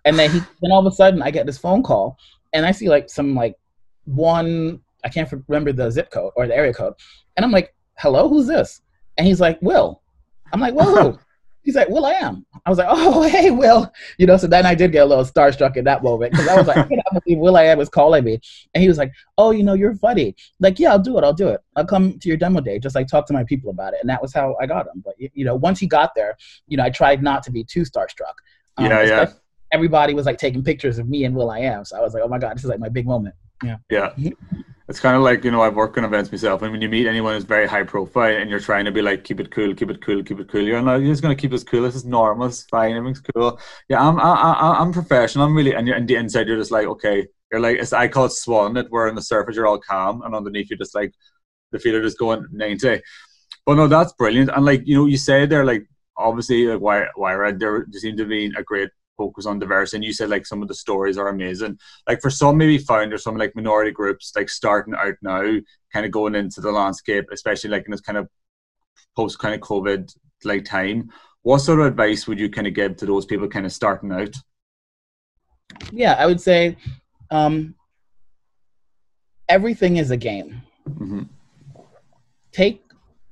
[0.06, 2.16] And then he then all of a sudden I get this phone call
[2.52, 3.56] and I see like some like
[4.04, 6.94] one I can't remember the zip code or the area code.
[7.37, 8.80] And I'm like, hello, who's this?
[9.18, 10.00] And he's like, Will.
[10.52, 11.18] I'm like, whoa.
[11.66, 12.14] He's like, will.i.am.
[12.14, 12.46] I am.
[12.64, 13.92] I was like, oh, hey, Will.
[14.18, 16.57] You know, so then I did get a little starstruck in that moment because I
[16.57, 18.40] was like, I can't believe will.i.am was calling me.
[18.72, 20.37] And he was like, oh, you know, you're funny.
[20.61, 21.24] Like, yeah, I'll do it.
[21.24, 21.61] I'll do it.
[21.74, 22.79] I'll come to your demo day.
[22.79, 23.98] Just like talk to my people about it.
[24.00, 25.02] And that was how I got him.
[25.05, 26.37] But, you know, once he got there,
[26.68, 28.37] you know, I tried not to be too starstruck.
[28.76, 29.33] Um, yeah, yeah.
[29.72, 31.85] Everybody was like taking pictures of me and will.i.am.
[31.85, 33.35] So I was like, oh my God, this is like my big moment.
[33.64, 33.79] Yeah.
[33.90, 34.12] Yeah.
[34.88, 37.07] It's kind of like you know I've worked on events myself, and when you meet
[37.09, 39.90] anyone who's very high profile, and you're trying to be like keep it cool, keep
[39.90, 41.83] it cool, keep it cool, you're like you're just gonna keep this cool.
[41.83, 42.46] This is normal.
[42.46, 42.96] It's fine.
[42.96, 43.59] Everything's cool.
[43.88, 45.44] Yeah, I'm I, I, I'm professional.
[45.44, 47.27] I'm really and you're and the inside you're just like okay.
[47.51, 50.22] You're like it's, I call it swan it where on the surface you're all calm
[50.22, 51.12] and underneath you're just like
[51.72, 53.01] the feeler just going ninety.
[53.66, 54.51] But no, that's brilliant.
[54.55, 58.18] And like you know, you said there like obviously like why Wayra there, there seemed
[58.18, 59.98] to be a great focus on diversity.
[59.98, 61.79] And you said like some of the stories are amazing.
[62.09, 65.59] Like for some maybe founders, some like minority groups, like starting out now,
[65.92, 68.29] kind of going into the landscape, especially like in this kind of
[69.16, 71.11] post kind of COVID like time.
[71.42, 74.12] What sort of advice would you kind of give to those people kind of starting
[74.12, 74.35] out?
[75.92, 76.76] Yeah, I would say
[77.31, 77.74] um,
[79.48, 80.62] everything is a game.
[80.88, 81.22] Mm-hmm.
[82.52, 82.83] Take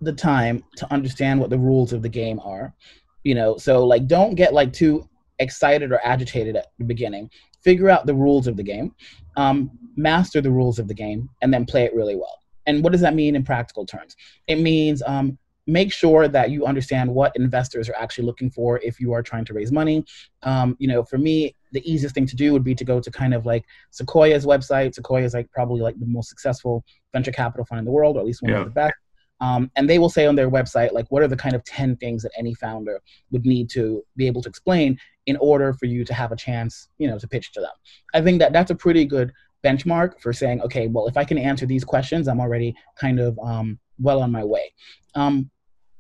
[0.01, 2.75] the time to understand what the rules of the game are.
[3.23, 7.31] You know, so like don't get like too excited or agitated at the beginning.
[7.62, 8.94] Figure out the rules of the game,
[9.37, 12.38] um, master the rules of the game, and then play it really well.
[12.66, 14.16] And what does that mean in practical terms?
[14.47, 19.01] It means um, make sure that you understand what investors are actually looking for if
[19.01, 20.05] you are trying to raise money.
[20.42, 23.11] Um, you know, for me, the easiest thing to do would be to go to
[23.11, 24.94] kind of like Sequoia's website.
[24.94, 28.20] Sequoia is like probably like the most successful venture capital fund in the world, or
[28.20, 28.61] at least one yeah.
[28.61, 28.94] of the best.
[29.40, 31.97] Um, and they will say on their website like what are the kind of 10
[31.97, 33.01] things that any founder
[33.33, 36.89] would need to be able to explain in order for you to have a chance
[36.99, 37.73] you know to pitch to them.
[38.15, 39.33] I think that that's a pretty good
[39.65, 43.39] benchmark for saying okay well if i can answer these questions i'm already kind of
[43.39, 44.73] um, well on my way.
[45.15, 45.51] Um,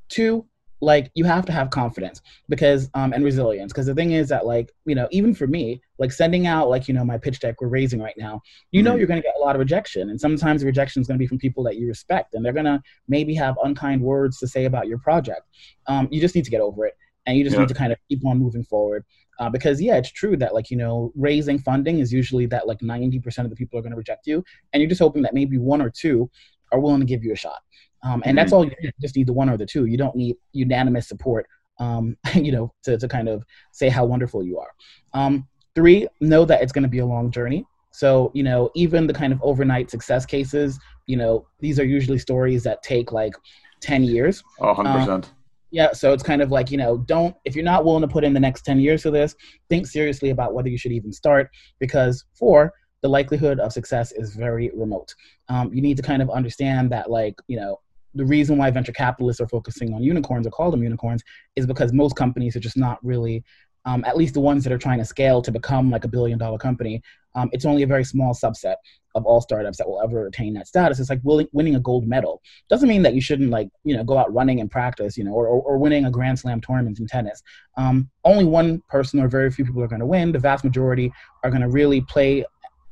[0.08, 0.46] two
[0.80, 3.72] like you have to have confidence because um and resilience.
[3.72, 6.88] Because the thing is that like you know even for me like sending out like
[6.88, 8.98] you know my pitch deck we're raising right now you know mm-hmm.
[8.98, 10.10] you're going to get a lot of rejection.
[10.10, 12.52] And sometimes the rejection is going to be from people that you respect and they're
[12.52, 15.42] going to maybe have unkind words to say about your project.
[15.86, 16.94] Um you just need to get over it
[17.26, 17.60] and you just yeah.
[17.60, 19.04] need to kind of keep on moving forward
[19.40, 22.78] uh, because yeah it's true that like you know raising funding is usually that like
[22.80, 25.58] 90% of the people are going to reject you and you're just hoping that maybe
[25.58, 26.30] one or two
[26.72, 27.60] are willing to give you a shot
[28.04, 28.36] um, and mm-hmm.
[28.36, 29.86] that's all you, you just need the one or the two.
[29.86, 31.46] You don't need unanimous support,
[31.80, 34.70] um, you know, to, to kind of say how wonderful you are.
[35.14, 37.66] Um, three, know that it's going to be a long journey.
[37.90, 42.18] So, you know, even the kind of overnight success cases, you know, these are usually
[42.18, 43.34] stories that take like
[43.80, 44.42] 10 years.
[44.60, 45.26] Oh, 100%.
[45.74, 48.22] Yeah, so it's kind of like, you know, don't, if you're not willing to put
[48.22, 49.34] in the next 10 years for this,
[49.68, 54.36] think seriously about whether you should even start because, four, the likelihood of success is
[54.36, 55.12] very remote.
[55.48, 57.80] Um, you need to kind of understand that, like, you know,
[58.14, 61.24] the reason why venture capitalists are focusing on unicorns or call them unicorns
[61.56, 63.42] is because most companies are just not really
[63.84, 66.38] um, at least the ones that are trying to scale to become like a billion
[66.38, 67.02] dollar company
[67.36, 68.76] um, it's only a very small subset
[69.16, 72.40] of all startups that will ever attain that status it's like winning a gold medal
[72.68, 75.32] doesn't mean that you shouldn't like you know go out running and practice you know
[75.32, 77.42] or, or, or winning a grand slam tournament in tennis
[77.76, 81.12] um, only one person or very few people are going to win the vast majority
[81.42, 82.44] are going to really play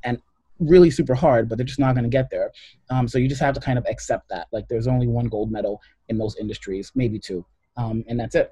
[0.05, 0.21] and
[0.69, 2.51] really super hard, but they're just not going to get there.
[2.91, 4.47] Um, so you just have to kind of accept that.
[4.53, 7.45] Like there's only one gold medal in most industries, maybe two,
[7.77, 8.51] um, and that's it.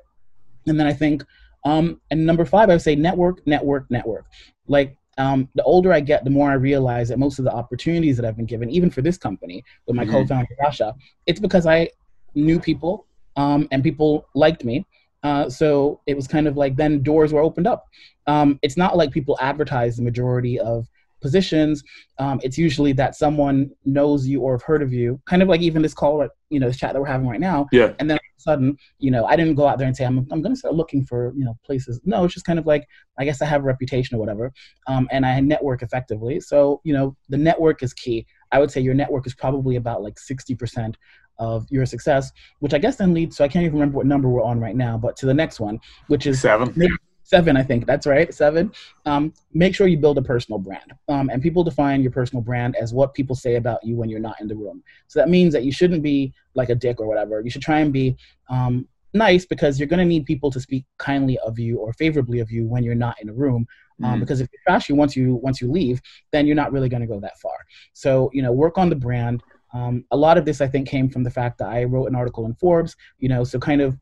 [0.67, 1.25] And then I think,
[1.65, 4.27] um, and number five, I would say network, network, network.
[4.69, 8.17] Like um, the older I get, the more I realize that most of the opportunities
[8.17, 10.13] that I've been given, even for this company with my mm-hmm.
[10.13, 10.95] co-founder Rasha,
[11.27, 11.91] it's because I
[12.35, 14.87] knew people um, and people liked me.
[15.23, 17.87] Uh, so it was kind of like then doors were opened up.
[18.27, 20.89] Um, it's not like people advertise the majority of
[21.21, 21.83] positions,
[22.19, 25.21] um, it's usually that someone knows you or have heard of you.
[25.27, 27.67] Kind of like even this call, you know, this chat that we're having right now.
[27.73, 27.93] Yeah.
[27.99, 30.05] And then all of a sudden, you know, I didn't go out there and say
[30.05, 32.01] I'm I'm going to start looking for you know places.
[32.05, 32.87] No, it's just kind of like
[33.19, 34.53] I guess I have a reputation or whatever,
[34.87, 36.41] um, and I network effectively.
[36.41, 38.27] So you know, the network is key.
[38.53, 40.97] I would say your network is probably about like sixty percent
[41.39, 44.29] of your success, which I guess then leads so I can't even remember what number
[44.29, 46.73] we're on right now, but to the next one, which is seven.
[46.77, 46.93] Maybe,
[47.31, 48.73] seven, I think that's right, seven.
[49.07, 50.93] Um, make sure you build a personal brand.
[51.09, 54.19] Um, and people define your personal brand as what people say about you when you're
[54.19, 54.83] not in the room.
[55.07, 57.41] So that means that you shouldn't be like a dick or whatever.
[57.41, 58.17] You should try and be
[58.49, 62.41] um, nice because you're going to need people to speak kindly of you or favorably
[62.41, 63.65] of you when you're not in a room.
[64.03, 64.21] Um, mm.
[64.21, 66.01] Because if you're trashy once you once you leave,
[66.33, 67.59] then you're not really going to go that far.
[67.93, 69.43] So you know, work on the brand.
[69.73, 72.17] Um, a lot of this, I think, came from the fact that I wrote an
[72.17, 72.97] article in Forbes.
[73.19, 73.97] You know, so kind of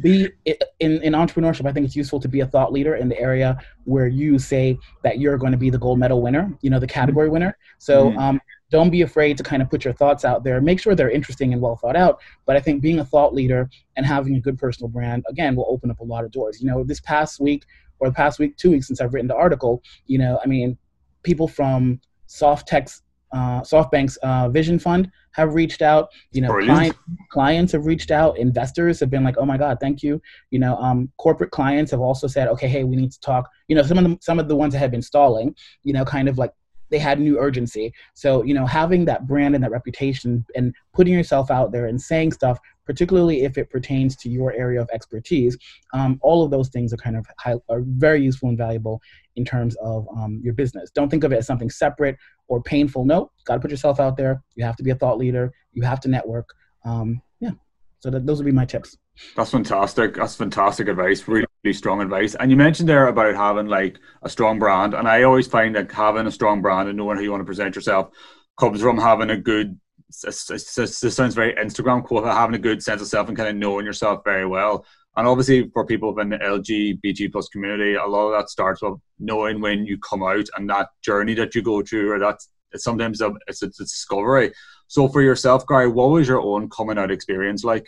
[0.00, 3.18] be in, in entrepreneurship i think it's useful to be a thought leader in the
[3.18, 6.78] area where you say that you're going to be the gold medal winner you know
[6.78, 7.56] the category winner.
[7.78, 8.18] So mm-hmm.
[8.18, 10.60] um, don't be afraid to kind of put your thoughts out there.
[10.60, 12.20] Make sure they're interesting and well thought out.
[12.46, 15.66] But i think being a thought leader and having a good personal brand again will
[15.68, 16.60] open up a lot of doors.
[16.60, 17.64] You know this past week
[17.98, 20.76] or the past week two weeks since i've written the article you know i mean
[21.22, 23.00] people from Softex
[23.32, 26.08] uh, SoftBank's uh, Vision Fund have reached out.
[26.32, 26.96] You know, client,
[27.30, 28.38] clients have reached out.
[28.38, 32.00] Investors have been like, "Oh my God, thank you." You know, um, corporate clients have
[32.00, 34.48] also said, "Okay, hey, we need to talk." You know, some of the some of
[34.48, 36.52] the ones that have been stalling, you know, kind of like
[36.90, 37.92] they had new urgency.
[38.14, 42.00] So, you know, having that brand and that reputation and putting yourself out there and
[42.00, 45.56] saying stuff, particularly if it pertains to your area of expertise,
[45.92, 49.00] um, all of those things are kind of high, are very useful and valuable
[49.34, 50.90] in terms of um, your business.
[50.90, 52.16] Don't think of it as something separate
[52.48, 53.04] or painful.
[53.04, 54.42] No, got to put yourself out there.
[54.54, 55.52] You have to be a thought leader.
[55.72, 56.48] You have to network.
[56.84, 57.50] Um, yeah.
[57.98, 58.96] So that, those would be my tips.
[59.34, 60.14] That's fantastic.
[60.14, 61.26] That's fantastic advice.
[61.26, 62.34] Really, strong advice.
[62.34, 64.94] And you mentioned there about having like a strong brand.
[64.94, 67.46] And I always find that having a strong brand and knowing how you want to
[67.46, 68.10] present yourself
[68.58, 69.78] comes from having a good
[70.22, 73.84] this sounds very Instagram quote, having a good sense of self and kind of knowing
[73.84, 74.86] yourself very well.
[75.16, 79.00] And obviously, for people in the LGBT plus community, a lot of that starts with
[79.18, 82.38] knowing when you come out and that journey that you go through, or that
[82.72, 84.52] it's sometimes a, it's a, discovery.
[84.88, 87.86] So, for yourself, Gary, what was your own coming out experience like?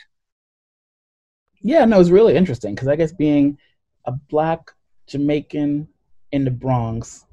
[1.61, 3.59] Yeah, no, it was really interesting because I guess being
[4.09, 4.73] a black
[5.07, 5.87] Jamaican
[6.33, 7.27] in the Bronx,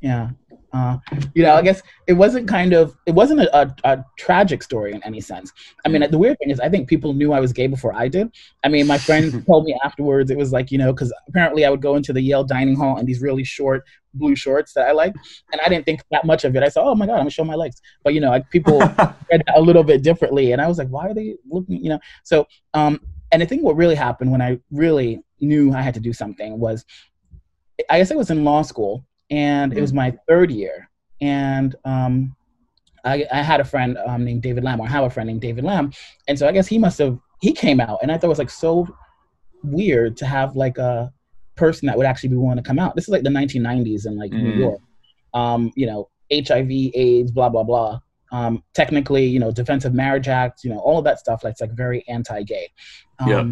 [0.00, 0.30] yeah,
[0.72, 0.98] uh,
[1.34, 4.92] you know, I guess it wasn't kind of it wasn't a, a, a, tragic story
[4.92, 5.52] in any sense.
[5.84, 8.06] I mean, the weird thing is, I think people knew I was gay before I
[8.06, 8.30] did.
[8.62, 11.70] I mean, my friend told me afterwards it was like you know because apparently I
[11.70, 14.92] would go into the Yale dining hall in these really short blue shorts that I
[14.92, 15.14] like,
[15.52, 16.62] and I didn't think that much of it.
[16.62, 17.80] I said, oh my god, I'm gonna show my legs.
[18.04, 18.78] But you know, like, people
[19.30, 21.82] read a little bit differently, and I was like, why are they looking?
[21.82, 23.00] You know, so um,
[23.32, 26.58] and I think what really happened when I really knew I had to do something
[26.58, 26.84] was,
[27.88, 29.96] I guess I was in law school and it was mm-hmm.
[29.98, 30.90] my third year.
[31.20, 32.34] And um,
[33.04, 35.40] I, I, had a friend um, named David Lamb, or I have a friend named
[35.40, 35.92] David Lamb,
[36.28, 38.38] and so I guess he must have he came out, and I thought it was
[38.38, 38.88] like so
[39.62, 41.12] weird to have like a
[41.56, 42.94] person that would actually be willing to come out.
[42.96, 44.42] This is like the 1990s in like mm.
[44.42, 44.80] New York,
[45.34, 48.00] um, you know, HIV, AIDS, blah blah blah.
[48.32, 51.40] Um, technically, you know, Defense of Marriage Act, you know, all of that stuff.
[51.42, 52.70] That's like very anti-gay.
[53.18, 53.46] Um, yep.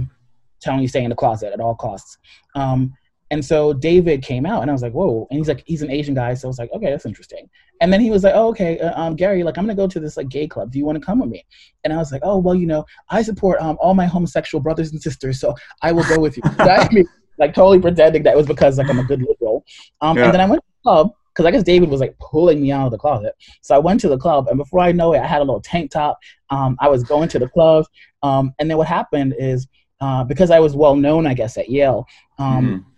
[0.61, 2.19] Telling you stay in the closet at all costs.
[2.55, 2.95] Um,
[3.31, 5.91] and so David came out, and I was like, "Whoa!" And he's like, "He's an
[5.91, 7.49] Asian guy," so I was like, "Okay, that's interesting."
[7.81, 10.01] And then he was like, "Oh, okay, uh, um, Gary, like I'm gonna go to
[10.01, 10.73] this like gay club.
[10.73, 11.45] Do you want to come with me?"
[11.85, 14.93] And I was like, "Oh, well, you know, I support um all my homosexual brothers
[14.93, 17.07] and sisters, so I will go with you." I mean,
[17.39, 19.65] like totally pretending that it was because like I'm a good liberal.
[20.01, 20.25] Um, yeah.
[20.25, 22.73] and then I went to the club because I guess David was like pulling me
[22.73, 23.33] out of the closet.
[23.63, 25.61] So I went to the club, and before I know it, I had a little
[25.61, 26.19] tank top.
[26.51, 27.87] Um, I was going to the club,
[28.25, 29.69] um, and then what happened is
[30.01, 32.07] uh, because I was well known, I guess, at Yale.
[32.39, 32.89] Um, mm-hmm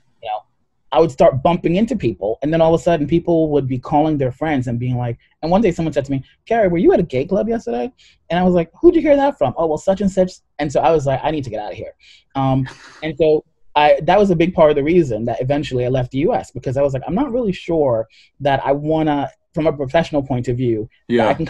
[0.92, 3.79] I would start bumping into people, and then all of a sudden, people would be
[3.79, 6.79] calling their friends and being like, and one day someone said to me, Gary, were
[6.79, 7.92] you at a gay club yesterday?
[8.29, 9.55] And I was like, who'd you hear that from?
[9.57, 10.33] Oh, well, such and such.
[10.59, 11.94] And so I was like, I need to get out of here.
[12.35, 12.68] Um,
[13.05, 13.44] and so
[13.76, 16.50] I, that was a big part of the reason that eventually I left the US
[16.50, 18.09] because I was like, I'm not really sure
[18.40, 21.28] that I want to, from a professional point of view, yeah.
[21.28, 21.46] I can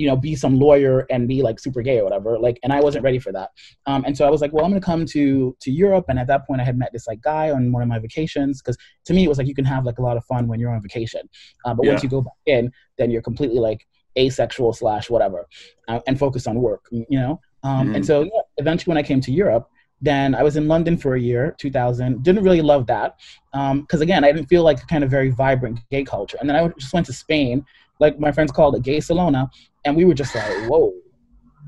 [0.00, 2.38] you know, be some lawyer and be like super gay or whatever.
[2.38, 3.50] Like, and I wasn't ready for that.
[3.84, 6.06] Um, and so I was like, well, I'm gonna come to to Europe.
[6.08, 8.62] And at that point, I had met this like guy on one of my vacations
[8.62, 10.58] because to me it was like you can have like a lot of fun when
[10.58, 11.28] you're on vacation,
[11.66, 11.92] uh, but yeah.
[11.92, 13.86] once you go back in, then you're completely like
[14.16, 15.46] asexual slash whatever,
[15.88, 16.86] uh, and focus on work.
[16.90, 17.40] You know.
[17.62, 17.96] Um, mm-hmm.
[17.96, 19.68] And so yeah, eventually, when I came to Europe,
[20.00, 22.22] then I was in London for a year, 2000.
[22.22, 23.18] Didn't really love that
[23.52, 26.38] because um, again, I didn't feel like a kind of very vibrant gay culture.
[26.40, 27.64] And then I just went to Spain,
[27.98, 29.50] like my friends called it, Gay Salona,
[29.84, 30.92] and we were just like, whoa,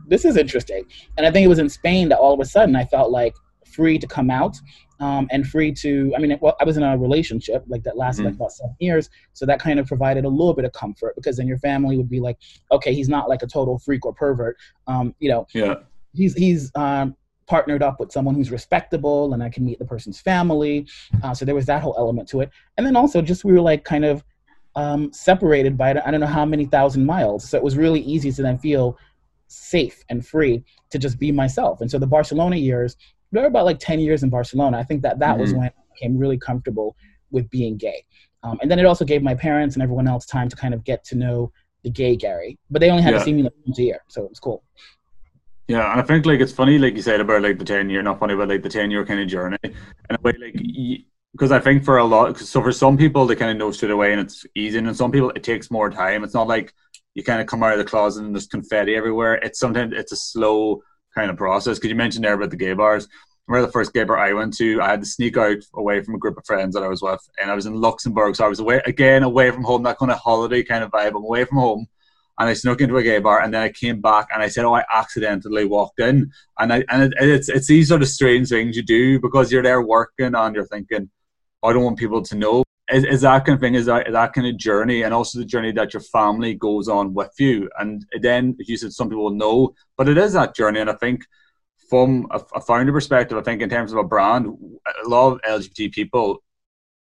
[0.09, 0.85] this is interesting.
[1.17, 3.35] And I think it was in Spain that all of a sudden I felt like
[3.67, 4.57] free to come out
[5.01, 6.13] um, and free to.
[6.17, 8.27] I mean, well, I was in a relationship like that lasted mm.
[8.27, 11.37] like about seven years, so that kind of provided a little bit of comfort because
[11.37, 12.39] then your family would be like,
[12.71, 14.57] okay, he's not like a total freak or pervert.
[14.87, 15.75] Um, you know, yeah,
[16.15, 17.17] he's he's um,
[17.53, 20.87] partnered up with someone who's respectable and I can meet the person's family.
[21.23, 22.49] Uh, so there was that whole element to it.
[22.79, 24.25] And then also just we were like kind of
[24.75, 27.47] um, separated by I don't know how many thousand miles.
[27.51, 28.97] So it was really easy to then feel
[29.49, 31.83] safe and free to just be myself.
[31.83, 32.97] And so the Barcelona years,
[33.33, 34.79] there were about like 10 years in Barcelona.
[34.79, 35.41] I think that that mm-hmm.
[35.43, 36.97] was when I became really comfortable
[37.31, 38.03] with being gay.
[38.45, 40.85] Um, and then it also gave my parents and everyone else time to kind of
[40.85, 43.19] get to know the gay Gary, but they only had yeah.
[43.19, 44.63] to see me like once a year, so it was cool.
[45.73, 48.03] Yeah, and I think like it's funny, like you said about like the ten year,
[48.03, 49.59] not funny, but like the ten year kind of journey.
[49.63, 50.55] And way, like
[51.33, 53.91] because I think for a lot, so for some people they kind of know straight
[53.91, 56.25] away and it's easy, and some people it takes more time.
[56.25, 56.75] It's not like
[57.15, 59.35] you kind of come out of the closet and there's confetti everywhere.
[59.37, 60.83] It's sometimes it's a slow
[61.15, 61.79] kind of process.
[61.79, 63.09] Because you mentioned there about the gay bars.
[63.47, 66.15] remember the first gay bar I went to, I had to sneak out away from
[66.15, 68.49] a group of friends that I was with, and I was in Luxembourg, so I
[68.49, 71.11] was away again, away from home, that kind of holiday kind of vibe.
[71.11, 71.87] I'm away from home,
[72.39, 74.65] and I snuck into a gay bar, and then I came back, and I said,
[74.65, 78.49] "Oh, I accidentally walked in," and I and it, it's it's these sort of strange
[78.49, 81.11] things you do because you're there working and you're thinking
[81.63, 82.65] I don't want people to know.
[82.93, 83.75] Is, is that kind of thing?
[83.75, 87.15] Is that that kind of journey, and also the journey that your family goes on
[87.15, 87.71] with you?
[87.79, 90.81] And then, you said, some people know, but it is that journey.
[90.81, 91.23] And I think,
[91.89, 95.41] from a, a founder perspective, I think in terms of a brand, a lot of
[95.43, 96.43] LGBT people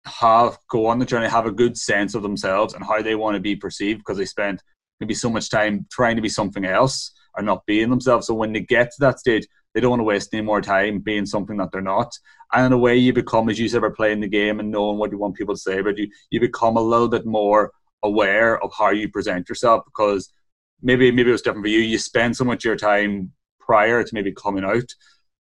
[0.06, 3.36] have go on the journey, have a good sense of themselves and how they want
[3.36, 4.62] to be perceived because they spent
[5.02, 8.28] maybe so much time trying to be something else or not being themselves.
[8.28, 11.00] So when they get to that stage, they don't want to waste any more time
[11.00, 12.14] being something that they're not.
[12.54, 14.98] And in a way, you become, as you said, by playing the game and knowing
[14.98, 17.72] what you want people to say but you, you become a little bit more
[18.04, 20.32] aware of how you present yourself because
[20.82, 21.80] maybe maybe it was different for you.
[21.80, 24.94] You spend so much of your time prior to maybe coming out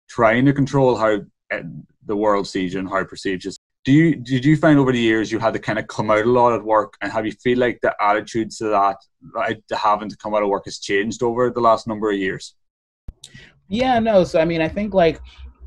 [0.10, 1.20] trying to control how
[1.52, 1.62] eh,
[2.06, 3.52] the world sees you and how it perceives you.
[3.88, 6.26] Do you did you find over the years you had to kind of come out
[6.26, 8.98] a lot at work, and have you feel like the attitude to that,
[9.34, 12.56] like, having to come out of work, has changed over the last number of years?
[13.70, 14.26] Yeah, no.
[14.26, 15.22] So I mean, I think like,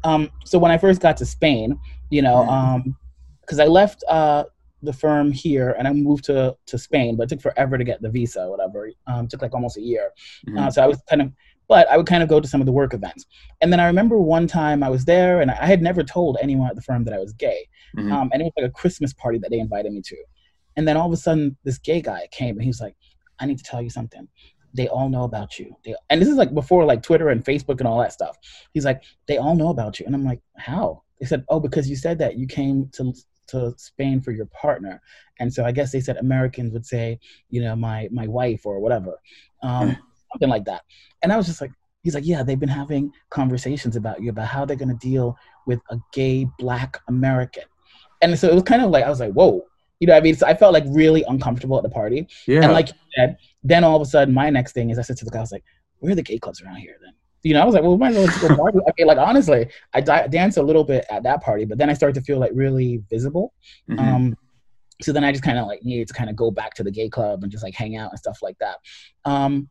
[0.04, 1.78] um, so when I first got to Spain,
[2.10, 2.50] you know, mm-hmm.
[2.50, 2.96] um,
[3.40, 4.44] because I left uh
[4.82, 8.02] the firm here and I moved to to Spain, but it took forever to get
[8.02, 8.90] the visa, or whatever.
[9.06, 10.10] Um, took like almost a year.
[10.46, 10.58] Mm-hmm.
[10.58, 11.32] Uh, so I was kind of,
[11.70, 13.24] but I would kind of go to some of the work events.
[13.60, 16.68] And then I remember one time I was there and I had never told anyone
[16.68, 17.68] at the firm that I was gay.
[17.96, 18.12] Mm-hmm.
[18.12, 20.16] Um, and it was like a Christmas party that they invited me to.
[20.76, 22.96] And then all of a sudden, this gay guy came and he was like,
[23.38, 24.28] "I need to tell you something."
[24.72, 25.74] they all know about you.
[25.84, 28.36] They, and this is like before like Twitter and Facebook and all that stuff.
[28.72, 30.06] He's like, they all know about you.
[30.06, 31.02] And I'm like, how?
[31.18, 33.12] They said, oh, because you said that you came to
[33.48, 35.02] to Spain for your partner.
[35.40, 37.18] And so I guess they said Americans would say,
[37.48, 39.20] you know, my my wife or whatever,
[39.62, 39.96] um,
[40.32, 40.82] something like that.
[41.22, 41.72] And I was just like,
[42.02, 45.80] he's like, yeah, they've been having conversations about you about how they're gonna deal with
[45.90, 47.64] a gay black American.
[48.22, 49.62] And so it was kind of like I was like, whoa,
[49.98, 52.26] you know, I mean, so I felt like really uncomfortable at the party.
[52.46, 52.62] Yeah.
[52.62, 55.16] And like you said, then all of a sudden, my next thing is I said
[55.18, 55.64] to the guy, I was like,
[55.98, 57.12] where are the gay clubs around here then?
[57.42, 58.78] you know, I was like, well, we might as well go party.
[58.86, 61.88] I mean, like honestly, I di- danced a little bit at that party, but then
[61.88, 63.54] I started to feel like really visible.
[63.88, 63.98] Mm-hmm.
[63.98, 64.36] Um,
[65.00, 66.90] so then I just kind of like needed to kind of go back to the
[66.90, 68.76] gay club and just like hang out and stuff like that.
[69.24, 69.70] Um,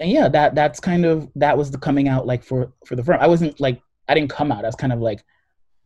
[0.00, 3.04] and yeah, that that's kind of that was the coming out like for for the
[3.04, 3.18] firm.
[3.20, 4.64] I wasn't like I didn't come out.
[4.64, 5.24] I was kind of like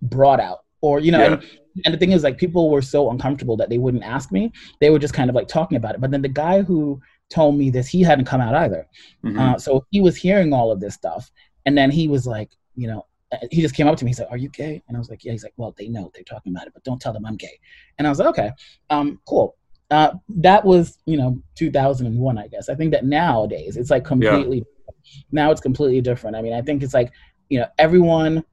[0.03, 1.19] brought out, or you know.
[1.19, 1.33] Yeah.
[1.35, 1.43] And,
[1.85, 4.53] and the thing is, like, people were so uncomfortable that they wouldn't ask me.
[4.81, 6.01] They were just kind of like talking about it.
[6.01, 7.01] But then the guy who
[7.31, 7.89] told me this.
[7.89, 8.87] He hadn't come out either.
[9.25, 9.39] Mm-hmm.
[9.39, 11.31] Uh, so he was hearing all of this stuff.
[11.67, 13.07] And then he was like, you know,
[13.51, 14.11] he just came up to me.
[14.11, 16.11] He's like, "Are you gay?" And I was like, "Yeah." He's like, "Well, they know
[16.15, 17.59] they're talking about it, but don't tell them I'm gay."
[17.99, 18.53] And I was like, "Okay,
[18.91, 19.57] um, cool."
[19.95, 22.69] Uh, that was you know 2001, I guess.
[22.69, 24.59] I think that nowadays it's like completely.
[24.59, 24.93] Yeah.
[25.31, 26.35] Now it's completely different.
[26.35, 27.13] I mean, I think it's like
[27.49, 28.45] you know everyone.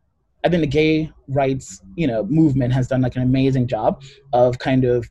[0.43, 4.59] I think the gay rights you know movement has done like an amazing job of
[4.59, 5.09] kind of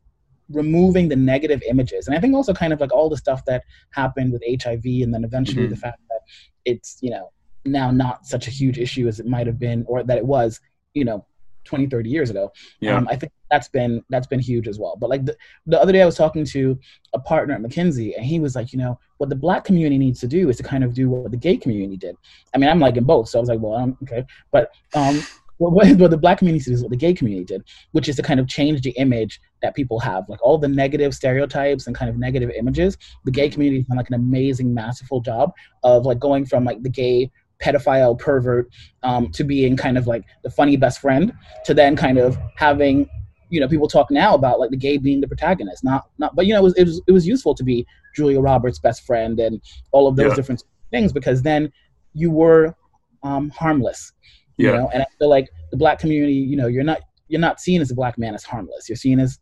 [0.51, 3.63] removing the negative images and i think also kind of like all the stuff that
[3.91, 5.71] happened with hiv and then eventually mm-hmm.
[5.71, 6.21] the fact that
[6.65, 7.31] it's you know
[7.65, 10.61] now not such a huge issue as it might have been or that it was
[10.95, 11.25] you know
[11.65, 12.53] 20 30 years ago.
[12.81, 12.97] Yeah.
[12.97, 14.97] Um, i think that's been that's been huge as well.
[14.97, 15.37] But like the,
[15.67, 16.79] the other day i was talking to
[17.15, 20.21] a partner at mckinsey and he was like you know what the black community needs
[20.21, 22.17] to do is to kind of do what the gay community did.
[22.55, 24.25] I mean i'm like in both so i was like well I'm, okay.
[24.53, 25.23] But um
[25.61, 28.23] what, what the black community did is what the gay community did, which is to
[28.23, 32.09] kind of change the image that people have, like all the negative stereotypes and kind
[32.09, 32.97] of negative images.
[33.27, 35.53] The gay community has done like an amazing, masterful job
[35.85, 37.31] of like going from like the gay
[37.63, 38.69] pedophile pervert
[39.03, 41.33] um, to being kind of like the funny best friend
[41.65, 43.09] to then kind of having
[43.51, 46.47] you know people talk now about like the gay being the protagonist not not but
[46.47, 49.39] you know it was it was, it was useful to be julia roberts best friend
[49.41, 49.61] and
[49.93, 50.35] all of those yeah.
[50.37, 51.71] different things because then
[52.15, 52.75] you were
[53.23, 54.13] um, harmless
[54.57, 54.77] you yeah.
[54.77, 57.81] know and i feel like the black community you know you're not you're not seen
[57.81, 59.39] as a black man as harmless you're seen as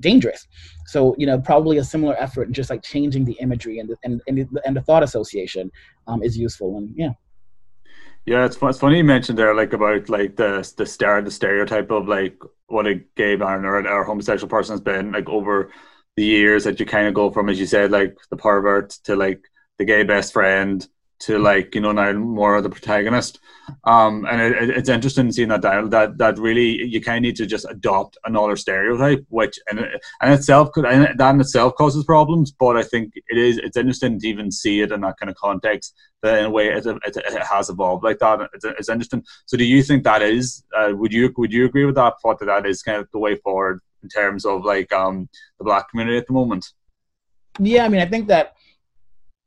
[0.00, 0.46] dangerous
[0.86, 3.96] so you know probably a similar effort in just like changing the imagery and the,
[4.02, 5.70] and, and, the, and the thought association
[6.08, 7.10] um, is useful and yeah
[8.24, 11.90] yeah, it's, it's funny you mentioned there, like about like the the star the stereotype
[11.90, 15.72] of like what a gay man or, or homosexual person has been like over
[16.16, 19.16] the years that you kind of go from, as you said, like the pervert to
[19.16, 19.42] like
[19.78, 20.86] the gay best friend
[21.22, 23.38] to like you know now more of the protagonist.
[23.84, 27.36] Um and it, it's interesting seeing that dial that that really you kind of need
[27.36, 29.78] to just adopt another stereotype which and,
[30.20, 33.76] and itself could and that in itself causes problems but i think it is it's
[33.76, 36.84] interesting to even see it in that kind of context that in a way it,
[36.86, 38.48] it, it has evolved like that.
[38.54, 39.24] It's, it's interesting.
[39.46, 42.14] So do you think that is uh, would you would you agree with that?
[42.20, 45.64] Thought that that is kind of the way forward in terms of like um the
[45.64, 46.66] black community at the moment?
[47.58, 48.54] Yeah i mean i think that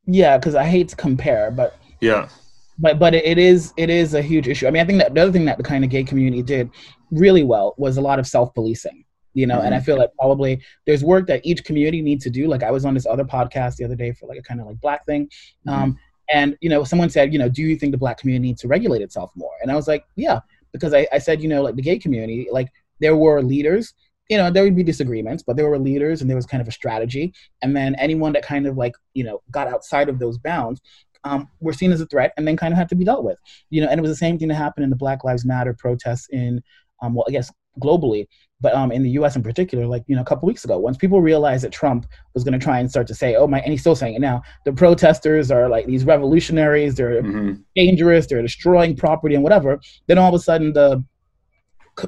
[0.08, 2.30] yeah, because I hate to compare, but yeah,
[2.78, 4.68] but but it is it is a huge issue.
[4.68, 6.70] I mean, I think that the other thing that the kind of gay community did
[7.12, 9.04] really well was a lot of self policing.
[9.34, 9.66] You know, mm-hmm.
[9.66, 9.86] and I mm-hmm.
[9.86, 12.48] feel like probably there's work that each community needs to do.
[12.48, 14.68] Like I was on this other podcast the other day for like a kind of
[14.68, 15.26] like black thing.
[15.68, 15.70] Mm-hmm.
[15.70, 16.00] Um,
[16.32, 18.68] and you know, someone said, you know, do you think the black community needs to
[18.68, 19.52] regulate itself more?
[19.62, 20.40] And I was like, yeah,
[20.72, 23.94] because I, I said, you know, like the gay community, like there were leaders
[24.30, 26.68] you know, there would be disagreements, but there were leaders and there was kind of
[26.68, 27.34] a strategy.
[27.62, 30.82] And then anyone that kind of like, you know, got outside of those bounds
[31.24, 33.38] um, were seen as a threat and then kind of had to be dealt with.
[33.70, 35.74] You know, and it was the same thing that happened in the Black Lives Matter
[35.74, 36.64] protests in,
[37.02, 38.28] um, well, I guess globally,
[38.62, 39.36] but um, in the U.S.
[39.36, 42.44] in particular, like you know, a couple weeks ago, once people realized that Trump was
[42.44, 44.42] going to try and start to say, "Oh my," and he's still saying it now,
[44.64, 47.54] the protesters are like these revolutionaries, they're mm-hmm.
[47.76, 49.80] dangerous, they're destroying property and whatever.
[50.08, 51.04] Then all of a sudden, the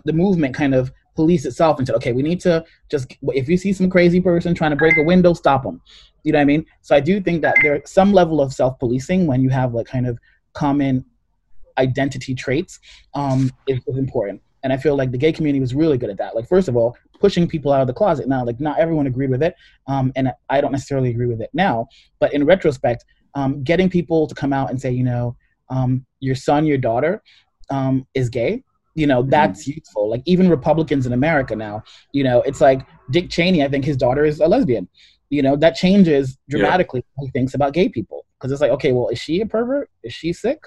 [0.05, 3.57] the movement kind of police itself and said, okay, we need to just, if you
[3.57, 5.81] see some crazy person trying to break a window, stop them.
[6.23, 6.65] You know what I mean?
[6.81, 9.87] So I do think that there's some level of self policing when you have like
[9.87, 10.17] kind of
[10.53, 11.03] common
[11.77, 12.79] identity traits
[13.13, 14.41] um, is, is important.
[14.63, 16.35] And I feel like the gay community was really good at that.
[16.35, 18.27] Like, first of all, pushing people out of the closet.
[18.27, 19.55] Now, like, not everyone agreed with it,
[19.87, 21.87] um, and I don't necessarily agree with it now.
[22.19, 23.05] But in retrospect,
[23.35, 25.35] um, getting people to come out and say, you know,
[25.69, 27.21] um, your son, your daughter
[27.69, 28.63] um, is gay.
[28.97, 29.29] You know, mm-hmm.
[29.29, 29.79] that's mm-hmm.
[29.79, 30.09] useful.
[30.09, 33.95] Like, even Republicans in America now, you know, it's like Dick Cheney, I think his
[33.95, 34.89] daughter is a lesbian.
[35.29, 37.13] You know, that changes dramatically yeah.
[37.17, 38.25] how he thinks about gay people.
[38.37, 39.89] Because it's like, okay, well, is she a pervert?
[40.03, 40.59] Is she sick?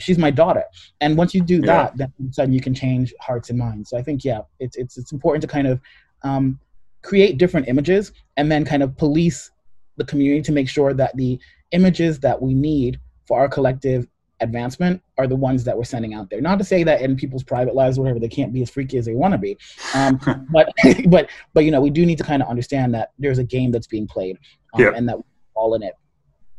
[0.00, 0.64] she's my daughter.
[1.00, 1.66] And once you do yeah.
[1.66, 3.90] that, then all of a sudden you can change hearts and minds.
[3.90, 5.80] So I think yeah, it's it's it's important to kind of
[6.22, 6.58] um,
[7.02, 9.50] create different images and then kind of police
[9.96, 11.38] the community to make sure that the
[11.72, 14.06] images that we need for our collective
[14.40, 16.40] advancement are the ones that we're sending out there.
[16.40, 19.06] Not to say that in people's private lives, whatever, they can't be as freaky as
[19.06, 19.56] they want to be,
[19.94, 20.20] um,
[20.52, 20.72] but
[21.08, 23.70] but but you know, we do need to kind of understand that there's a game
[23.70, 24.38] that's being played,
[24.74, 24.92] um, yeah.
[24.94, 25.24] and that we're
[25.54, 25.94] all in it.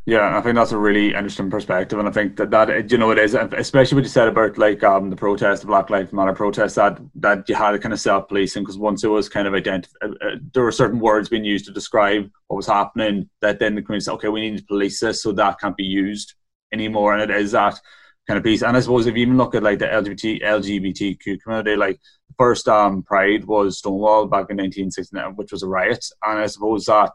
[0.08, 3.12] Yeah, I think that's a really interesting perspective, and I think that that you know
[3.12, 6.34] it is, especially what you said about like um the protest, the Black Lives Matter
[6.34, 9.48] protest, that that you had a kind of self policing because once it was kind
[9.48, 13.30] of identified, uh, uh, there were certain words being used to describe what was happening.
[13.42, 15.84] That then the community said, okay, we need to police this, so that can't be
[15.84, 16.34] used
[16.72, 17.80] anymore, and it is that
[18.28, 18.62] kind of piece.
[18.62, 22.00] And I suppose if you even look at like the LGBT LGBTQ community, like
[22.30, 26.48] the first um Pride was Stonewall back in 1969, which was a riot, and I
[26.48, 27.12] suppose that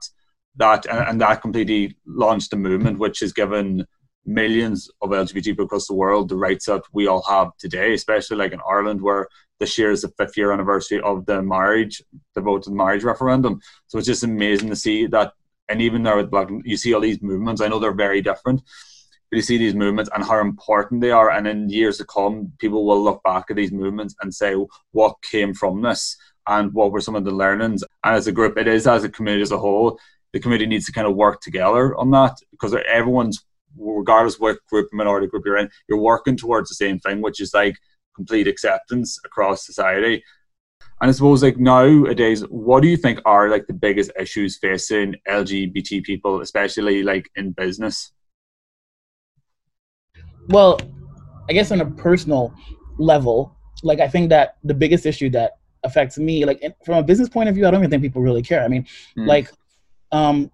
[0.57, 3.86] that and, and that completely launched a movement which has given
[4.26, 8.36] millions of LGBT people across the world the rights that we all have today, especially
[8.36, 9.28] like in Ireland, where
[9.61, 12.02] this year is the fifth year anniversary of the marriage,
[12.34, 13.61] the vote to the marriage referendum.
[13.86, 15.32] So it's just amazing to see that,
[15.68, 17.61] and even there with Black, you see all these movements.
[17.61, 18.62] I know they're very different,
[19.32, 21.30] you see these movements and how important they are.
[21.30, 24.54] And in years to come, people will look back at these movements and say,
[24.92, 26.16] what came from this?
[26.46, 27.82] And what were some of the learnings?
[28.04, 29.98] And as a group, it is as a community as a whole,
[30.32, 33.44] the committee needs to kind of work together on that because everyone's
[33.78, 37.52] regardless what group minority group you're in you're working towards the same thing which is
[37.54, 37.76] like
[38.14, 40.22] complete acceptance across society
[41.00, 45.14] and i suppose like nowadays what do you think are like the biggest issues facing
[45.28, 48.12] lgbt people especially like in business
[50.49, 50.78] well
[51.49, 52.55] i guess on a personal
[52.99, 57.28] level like i think that the biggest issue that affects me like from a business
[57.28, 58.84] point of view i don't even think people really care i mean
[59.16, 59.26] mm.
[59.26, 59.51] like
[60.12, 60.51] um,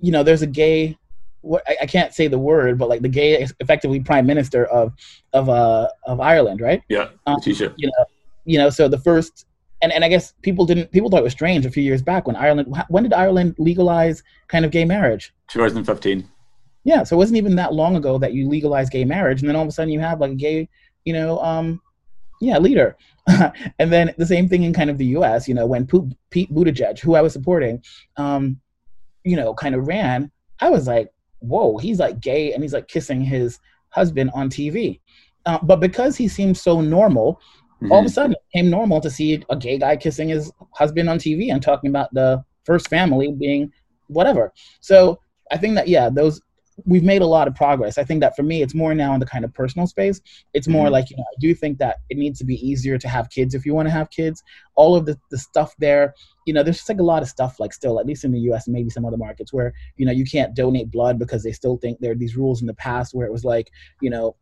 [0.00, 0.98] you know, there's a gay.
[1.40, 4.92] What I, I, can't say the word, but like the gay, effectively prime minister of
[5.32, 6.82] of uh of Ireland, right?
[6.88, 7.40] Yeah, um,
[7.76, 8.04] You know,
[8.44, 8.70] you know.
[8.70, 9.46] So the first,
[9.80, 12.26] and and I guess people didn't people thought it was strange a few years back
[12.26, 12.72] when Ireland.
[12.88, 15.32] When did Ireland legalize kind of gay marriage?
[15.48, 16.28] 2015.
[16.84, 19.56] Yeah, so it wasn't even that long ago that you legalized gay marriage, and then
[19.56, 20.68] all of a sudden you have like a gay,
[21.04, 21.80] you know, um,
[22.40, 22.96] yeah, leader.
[23.78, 25.46] and then the same thing in kind of the U.S.
[25.46, 25.86] You know, when
[26.30, 27.82] Pete Buttigieg, who I was supporting,
[28.16, 28.60] um,
[29.24, 30.30] you know, kind of ran,
[30.60, 31.08] I was like,
[31.38, 33.60] whoa, he's like gay and he's like kissing his
[33.90, 35.00] husband on TV.
[35.46, 37.92] Uh, but because he seemed so normal, mm-hmm.
[37.92, 38.14] all of a mm-hmm.
[38.14, 41.62] sudden it became normal to see a gay guy kissing his husband on TV and
[41.62, 43.72] talking about the first family being
[44.08, 44.52] whatever.
[44.80, 45.20] So
[45.50, 46.40] I think that yeah, those
[46.84, 47.98] we've made a lot of progress.
[47.98, 50.20] I think that for me, it's more now in the kind of personal space.
[50.54, 50.92] It's more mm-hmm.
[50.92, 53.54] like, you know, I do think that it needs to be easier to have kids
[53.54, 54.42] if you want to have kids.
[54.74, 56.14] All of the, the stuff there,
[56.46, 58.40] you know, there's just like a lot of stuff, like still, at least in the
[58.40, 61.52] US and maybe some other markets, where, you know, you can't donate blood because they
[61.52, 63.70] still think there are these rules in the past where it was like,
[64.00, 64.34] you know,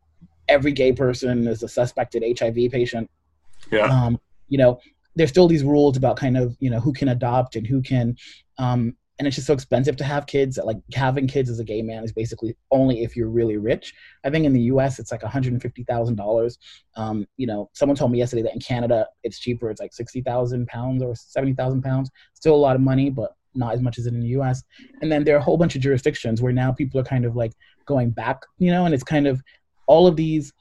[0.47, 3.09] every gay person is a suspected HIV patient.
[3.71, 3.85] Yeah.
[3.85, 4.79] Um, you know,
[5.15, 8.15] there's still these rules about kind of, you know, who can adopt and who can
[8.57, 11.83] um, and it's just so expensive to have kids like having kids as a gay
[11.83, 13.93] man is basically only if you're really rich.
[14.23, 16.57] I think in the us it's like $150000
[16.95, 20.65] um, you know someone told me yesterday that in canada it's cheaper it's like 60000
[20.65, 22.09] pounds or 70000 pounds.
[22.33, 24.63] Still a lot of money but not as much as in the us
[25.03, 27.35] and then there are a whole bunch of jurisdictions where now people are kind of
[27.35, 27.51] like
[27.85, 29.39] going back you know and it's kind of
[29.85, 30.51] all of these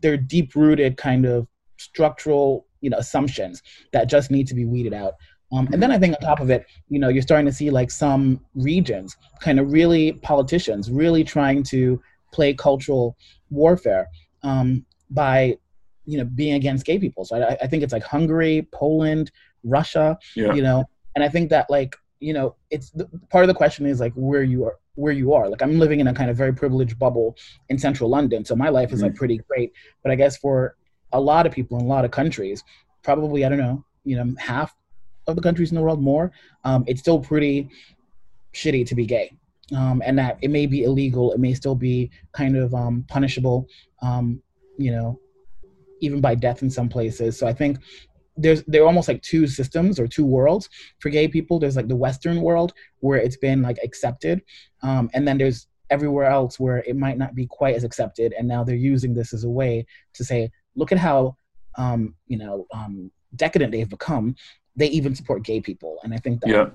[0.00, 3.62] they're deep rooted kind of structural you know assumptions
[3.92, 5.14] that just need to be weeded out
[5.52, 7.70] um, and then I think on top of it, you know, you're starting to see
[7.70, 12.00] like some regions, kind of really politicians, really trying to
[12.32, 13.16] play cultural
[13.50, 14.08] warfare
[14.42, 15.56] um, by,
[16.04, 17.24] you know, being against gay people.
[17.24, 19.30] So I, I think it's like Hungary, Poland,
[19.64, 20.52] Russia, yeah.
[20.52, 20.84] you know,
[21.14, 24.12] and I think that like, you know, it's the, part of the question is like
[24.14, 25.48] where you are, where you are.
[25.48, 27.36] Like I'm living in a kind of very privileged bubble
[27.70, 29.18] in central London, so my life is like mm-hmm.
[29.18, 29.72] pretty great.
[30.02, 30.76] But I guess for
[31.12, 32.64] a lot of people in a lot of countries,
[33.02, 34.74] probably I don't know, you know, half
[35.28, 36.32] of the countries in the world more,
[36.64, 37.68] um, it's still pretty
[38.54, 39.32] shitty to be gay.
[39.76, 43.68] Um, and that it may be illegal, it may still be kind of um, punishable,
[44.00, 44.42] um,
[44.78, 45.20] you know,
[46.00, 47.38] even by death in some places.
[47.38, 47.78] So I think
[48.34, 50.70] there's there are almost like two systems or two worlds
[51.00, 51.58] for gay people.
[51.58, 54.40] There's like the Western world where it's been like accepted,
[54.82, 58.32] um, and then there's everywhere else where it might not be quite as accepted.
[58.38, 61.36] And now they're using this as a way to say, look at how
[61.76, 62.66] um, you know
[63.36, 64.34] decadent they've become,
[64.78, 66.70] they even support gay people, and I think that Yeah.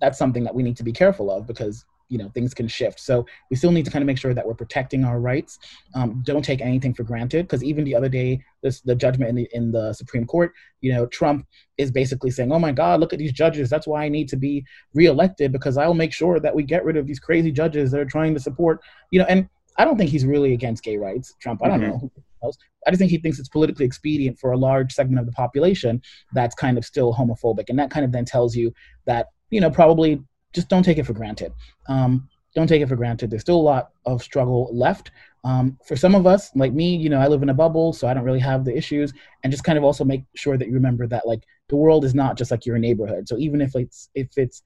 [0.00, 2.98] that's something that we need to be careful of because you know things can shift.
[3.00, 5.58] So we still need to kind of make sure that we're protecting our rights.
[5.94, 9.36] Um, don't take anything for granted because even the other day, this the judgment in
[9.36, 11.46] the in the Supreme Court, you know, Trump
[11.78, 13.70] is basically saying, "Oh my God, look at these judges.
[13.70, 16.96] That's why I need to be reelected because I'll make sure that we get rid
[16.96, 18.80] of these crazy judges that are trying to support."
[19.10, 19.48] You know, and
[19.78, 21.34] I don't think he's really against gay rights.
[21.40, 21.88] Trump, I don't Mhm.
[21.88, 22.12] know.
[22.42, 22.58] Knows?
[22.86, 26.02] I just think he thinks it's politically expedient for a large segment of the population
[26.32, 28.72] that's kind of still homophobic, and that kind of then tells you
[29.06, 30.22] that you know probably
[30.52, 31.52] just don't take it for granted.
[31.88, 33.30] Um, don't take it for granted.
[33.30, 35.10] There's still a lot of struggle left.
[35.44, 38.06] Um, for some of us, like me, you know, I live in a bubble, so
[38.06, 39.12] I don't really have the issues.
[39.42, 42.14] And just kind of also make sure that you remember that like the world is
[42.14, 43.28] not just like your neighborhood.
[43.28, 44.62] So even if it's if it's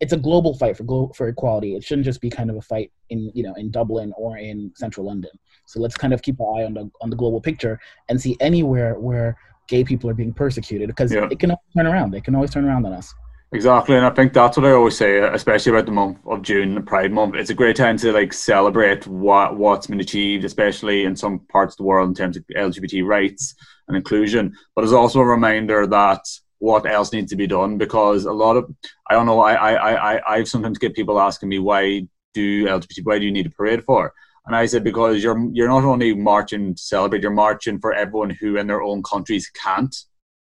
[0.00, 2.62] it's a global fight for glo- for equality, it shouldn't just be kind of a
[2.62, 5.30] fight in you know in Dublin or in central London.
[5.66, 7.78] So let's kind of keep our eye on the on the global picture
[8.08, 9.36] and see anywhere where
[9.68, 11.28] gay people are being persecuted because Yeah.
[11.30, 12.10] it can always turn around.
[12.10, 13.14] They can always turn around on us.
[13.52, 16.42] Exactly, and I think that's what I always say, uh, especially about the month of
[16.42, 17.34] June, the Pride Month.
[17.34, 21.74] It's a great time to like celebrate what what's been achieved, especially in some parts
[21.74, 23.54] of the world in terms of LGBT rights
[23.88, 24.54] and inclusion.
[24.76, 26.20] But it's also a reminder that
[26.60, 28.72] what else needs to be done because a lot of
[29.10, 33.00] I don't know, I I I I sometimes get people asking me why do LGBT
[33.02, 34.12] why do you need a parade for?
[34.46, 38.30] And I said because you're you're not only marching to celebrate, you're marching for everyone
[38.30, 39.94] who in their own countries can't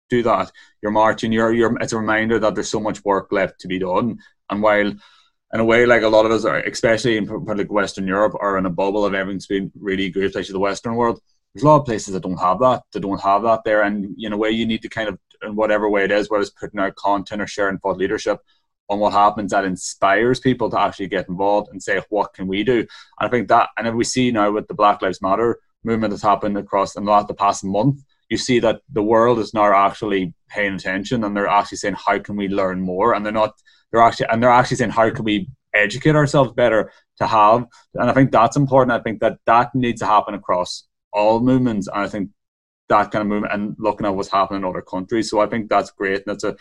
[0.10, 0.52] do that.
[0.82, 1.32] You're marching.
[1.32, 1.76] You're you're.
[1.80, 4.20] It's a reminder that there's so much work left to be done.
[4.50, 4.88] And while,
[5.54, 8.58] in a way, like a lot of us are, especially in like Western Europe, are
[8.58, 11.20] in a bubble of everything's been really good, especially the Western world.
[11.54, 12.84] There's a lot of places that don't have that.
[12.92, 15.56] That don't have that there, and in a way, you need to kind of, in
[15.56, 18.40] whatever way it is, whether it's putting out content or sharing thought leadership
[18.90, 22.64] on what happens that inspires people to actually get involved and say, what can we
[22.64, 22.80] do?
[22.80, 22.88] And
[23.20, 26.58] I think that, and we see now with the Black Lives Matter movement that's happened
[26.58, 31.24] across in the past month, you see that the world is now actually paying attention
[31.24, 33.14] and they're actually saying how can we learn more?
[33.14, 33.54] And they're not
[33.92, 37.66] they're actually and they're actually saying how can we educate ourselves better to have?
[37.96, 39.00] And i think that's important.
[39.00, 41.88] I think that that needs to happen across all movements.
[41.88, 42.30] And i think
[42.90, 45.70] that kind of movement and looking at what's happening in other countries so i think
[45.70, 46.56] that's great and that's a,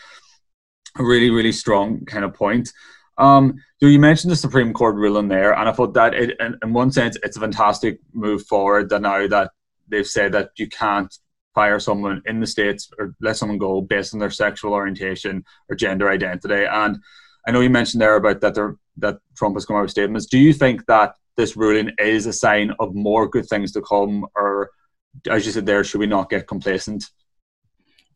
[0.99, 2.69] really really strong kind of point
[3.17, 6.57] um, so you mentioned the Supreme Court ruling there, and I thought that it, in,
[6.63, 8.89] in one sense it's a fantastic move forward.
[8.89, 9.51] That now that
[9.87, 11.13] they've said that you can't
[11.53, 15.75] fire someone in the states or let someone go based on their sexual orientation or
[15.75, 16.65] gender identity.
[16.65, 16.97] And
[17.47, 20.25] I know you mentioned there about that there, that Trump has come out with statements.
[20.25, 24.25] Do you think that this ruling is a sign of more good things to come,
[24.35, 24.71] or
[25.29, 27.05] as you said there, should we not get complacent?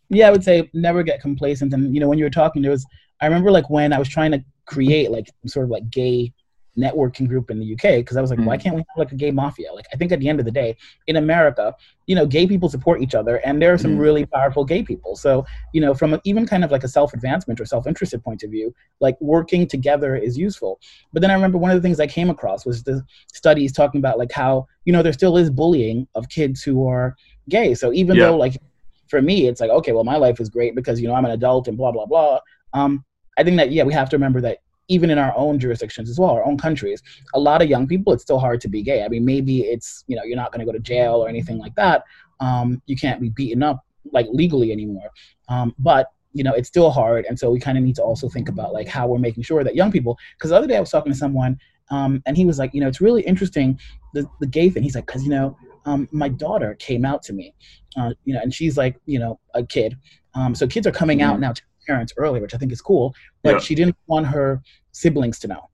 [0.09, 1.73] Yeah, I would say never get complacent.
[1.73, 2.85] And you know, when you were talking, there was
[3.21, 6.33] I remember like when I was trying to create like sort of like gay
[6.77, 8.45] networking group in the UK because I was like, Mm.
[8.45, 9.73] why can't we have like a gay mafia?
[9.73, 10.75] Like, I think at the end of the day,
[11.07, 11.73] in America,
[12.05, 13.99] you know, gay people support each other, and there are some Mm.
[13.99, 15.15] really powerful gay people.
[15.15, 18.23] So, you know, from a, even kind of like a self advancement or self interested
[18.23, 20.79] point of view, like working together is useful.
[21.13, 23.03] But then I remember one of the things I came across was the
[23.33, 27.15] studies talking about like how you know there still is bullying of kids who are
[27.49, 27.73] gay.
[27.73, 28.27] So even Yeah.
[28.27, 28.57] though like
[29.09, 31.31] for me, it's like okay, well, my life is great because you know I'm an
[31.31, 32.39] adult and blah blah blah.
[32.73, 33.03] Um,
[33.37, 36.19] I think that yeah, we have to remember that even in our own jurisdictions as
[36.19, 37.01] well, our own countries,
[37.33, 39.03] a lot of young people, it's still hard to be gay.
[39.03, 41.57] I mean, maybe it's you know you're not going to go to jail or anything
[41.57, 42.03] like that.
[42.39, 43.83] Um, you can't be beaten up
[44.13, 45.09] like legally anymore.
[45.49, 48.29] Um, but you know it's still hard, and so we kind of need to also
[48.29, 50.17] think about like how we're making sure that young people.
[50.37, 51.59] Because the other day I was talking to someone,
[51.89, 53.79] um, and he was like, you know, it's really interesting
[54.13, 54.83] the the gay thing.
[54.83, 57.53] He's like, because you know, um, my daughter came out to me,
[57.97, 59.97] uh, you know, and she's like, you know, a kid.
[60.33, 61.41] Um, so kids are coming out Mhm.
[61.41, 63.13] now to parents early, which I think is cool.
[63.43, 63.59] But Yeah.
[63.59, 64.61] she didn't want her
[64.91, 65.69] siblings to know,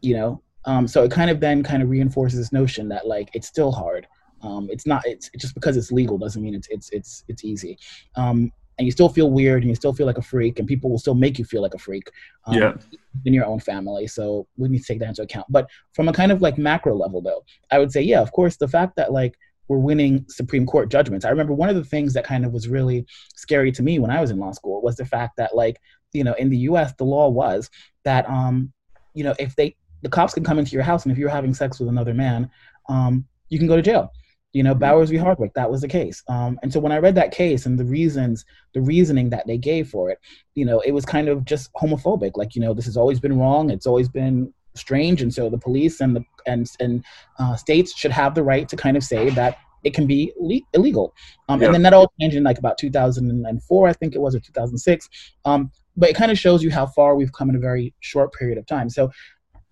[0.00, 0.42] you know.
[0.64, 3.72] Um, so it kind of then kind of reinforces this notion that like it's still
[3.72, 4.06] hard.
[4.42, 5.02] Um, it's not.
[5.06, 7.78] It's just because it's legal doesn't mean it's it's it's it's easy.
[8.16, 10.88] Um, and you still feel weird and you still feel like a freak, and people
[10.90, 12.10] will still make you feel like a freak.
[12.46, 12.72] Um, Yeah.
[13.26, 15.46] In your own family, so we need to take that into account.
[15.50, 18.56] But from a kind of like macro level, though, I would say, yeah, of course,
[18.56, 19.34] the fact that like
[19.72, 21.24] we're winning Supreme Court judgments.
[21.24, 24.10] I remember one of the things that kind of was really scary to me when
[24.10, 25.80] I was in law school was the fact that like
[26.12, 26.92] you know in the U.S.
[26.98, 27.70] the law was
[28.04, 28.70] that um
[29.14, 31.54] you know if they the cops can come into your house and if you're having
[31.54, 32.50] sex with another man
[32.88, 34.12] um you can go to jail.
[34.52, 34.80] You know, Mhm.
[34.80, 35.16] Bowers v.
[35.16, 36.22] Hardwick, that was the case.
[36.28, 38.44] Um, and so when I read that case and the reasons,
[38.74, 40.18] the reasoning that they gave for it,
[40.54, 42.32] you know, it was kind of just homophobic.
[42.36, 43.70] Like, you know, this has always been wrong.
[43.70, 47.04] It's always been strange, and so the police and the and and
[47.38, 50.60] uh, states should have the right to kind of say that it can be le-
[50.74, 51.14] illegal.
[51.48, 51.66] Um, Yeah.
[51.66, 55.08] And then that all changed in like about 2004, I think it was, or 2006.
[55.44, 58.32] Um, but it kind of shows you how far we've come in a very short
[58.32, 58.88] period of time.
[58.88, 59.10] So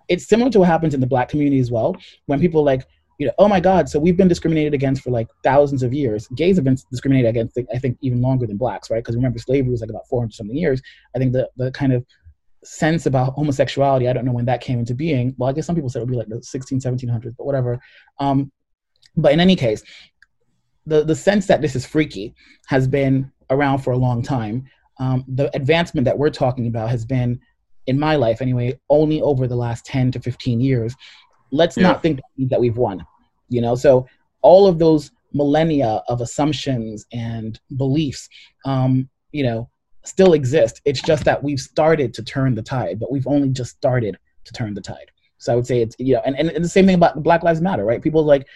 [0.09, 1.97] it's similar to what happens in the black community as well,
[2.27, 2.83] when people like
[3.21, 6.27] you know, oh my God, so we've been discriminated against for like thousands of years.
[6.29, 9.05] Gays have been discriminated against, I think, even longer than blacks, right?
[9.05, 10.81] Because remember, slavery was like about 400 something years.
[11.15, 12.03] I think the, the kind of
[12.65, 15.35] sense about homosexuality, I don't know when that came into being.
[15.39, 17.81] Well, I guess some people said it would be like the 16, 1700s, but whatever.
[18.19, 18.53] Um,
[19.17, 19.83] but in any case,
[20.87, 22.35] the, the sense that this is freaky
[22.67, 24.67] has been around for a long time.
[24.99, 27.41] Um, the advancement that we're talking about has been,
[27.87, 30.95] in my life anyway, only over the last 10 to 15 years.
[31.51, 31.85] Let's yeah.
[31.85, 33.05] not think that we've won,
[33.49, 33.75] you know?
[33.75, 34.07] So
[34.43, 38.29] all of those millennia of assumptions and beliefs,
[38.65, 39.69] um, you know,
[40.05, 40.81] still exist.
[40.85, 44.53] It's just that we've started to turn the tide, but we've only just started to
[44.53, 45.11] turn the tide.
[45.39, 47.43] So I would say it's, you know, and, and, and the same thing about Black
[47.43, 48.03] Lives Matter, right?
[48.03, 48.47] People like,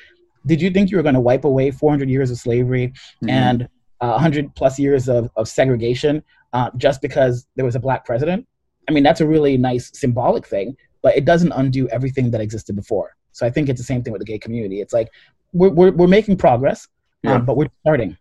[0.46, 3.30] did you think you were going to wipe away 400 years of slavery mm-hmm.
[3.30, 3.62] and
[4.00, 6.22] uh, 100 plus years of, of segregation
[6.52, 8.46] uh, just because there was a black president?
[8.88, 12.76] I mean, that's a really nice symbolic thing, but it doesn't undo everything that existed
[12.76, 13.16] before.
[13.32, 14.80] So I think it's the same thing with the gay community.
[14.82, 15.08] It's like
[15.52, 16.86] we're, we're, we're making progress,
[17.24, 17.36] um, yeah.
[17.36, 18.16] um, but we're starting.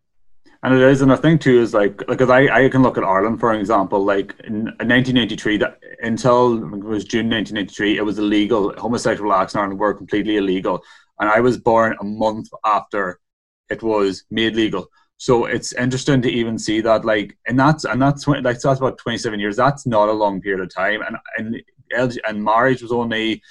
[0.63, 3.03] And it is, and I think too is like because I, I can look at
[3.03, 8.73] Ireland for example, like in 1983, that until it was June 1983, it was illegal.
[8.77, 10.81] Homosexual acts in Ireland were completely illegal
[11.19, 13.19] and I was born a month after
[13.69, 14.87] it was made legal.
[15.17, 18.97] So it's interesting to even see that, like, and that's and that's like that's about
[18.97, 19.55] twenty seven years.
[19.55, 21.63] That's not a long period of time, and and
[22.27, 23.41] and marriage was only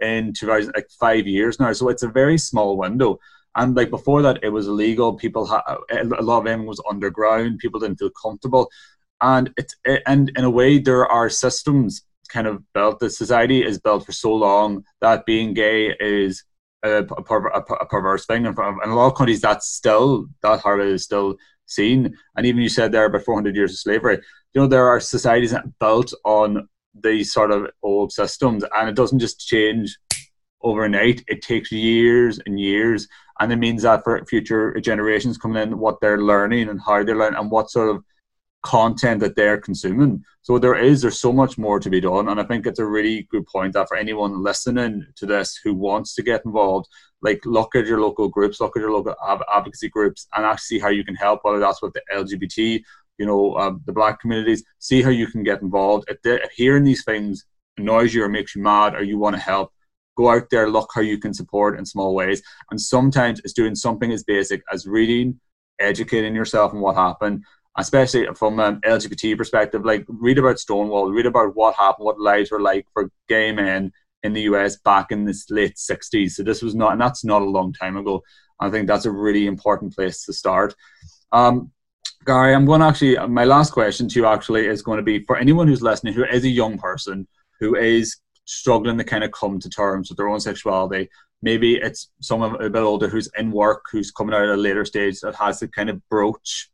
[0.00, 1.72] in two thousand like five years now.
[1.72, 3.18] So it's a very small window.
[3.60, 5.12] And like before that, it was illegal.
[5.12, 5.60] People had
[5.92, 7.58] a lot of them was underground.
[7.58, 8.70] People didn't feel comfortable,
[9.20, 13.00] and it's it, and in a way, there are systems kind of built.
[13.00, 16.42] The society is built for so long that being gay is
[16.82, 18.46] a, a, a, perverse thing.
[18.46, 21.36] And in a lot of countries, that's still that horror is still
[21.66, 22.16] seen.
[22.36, 24.20] And even you said there about 400 years of slavery.
[24.54, 29.18] You know, there are societies built on these sort of old systems, and it doesn't
[29.18, 29.98] just change
[30.62, 31.24] overnight.
[31.28, 33.08] It takes years and years,
[33.40, 37.16] and it means that for future generations coming in, what they're learning and how they're
[37.16, 38.04] learning, and what sort of
[38.62, 40.22] content that they're consuming.
[40.42, 42.86] So there is there's so much more to be done, and I think it's a
[42.86, 46.88] really good point that for anyone listening to this who wants to get involved,
[47.22, 49.14] like look at your local groups, look at your local
[49.54, 51.40] advocacy groups, and actually see how you can help.
[51.42, 52.82] Whether that's with the LGBT,
[53.18, 56.04] you know, uh, the Black communities, see how you can get involved.
[56.08, 57.44] If, if hearing these things
[57.76, 59.72] annoys you or makes you mad, or you want to help,
[60.20, 62.42] go out there, look how you can support in small ways.
[62.70, 65.40] And sometimes it's doing something as basic as reading,
[65.78, 67.44] educating yourself on what happened
[67.78, 72.50] especially from an LGBT perspective, like read about Stonewall, read about what happened, what lives
[72.50, 73.92] were like for gay men
[74.22, 76.32] in the US back in the late 60s.
[76.32, 78.22] So this was not, and that's not a long time ago.
[78.60, 80.74] I think that's a really important place to start.
[81.32, 81.70] Um,
[82.26, 85.24] Gary, I'm going to actually, my last question to you actually is going to be
[85.24, 87.26] for anyone who's listening who is a young person
[87.60, 91.08] who is struggling to kind of come to terms with their own sexuality.
[91.42, 94.84] Maybe it's someone a bit older who's in work, who's coming out at a later
[94.84, 96.70] stage that has the kind of broach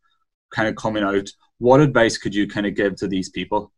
[0.51, 3.73] kind of coming out, what advice could you kind of give to these people?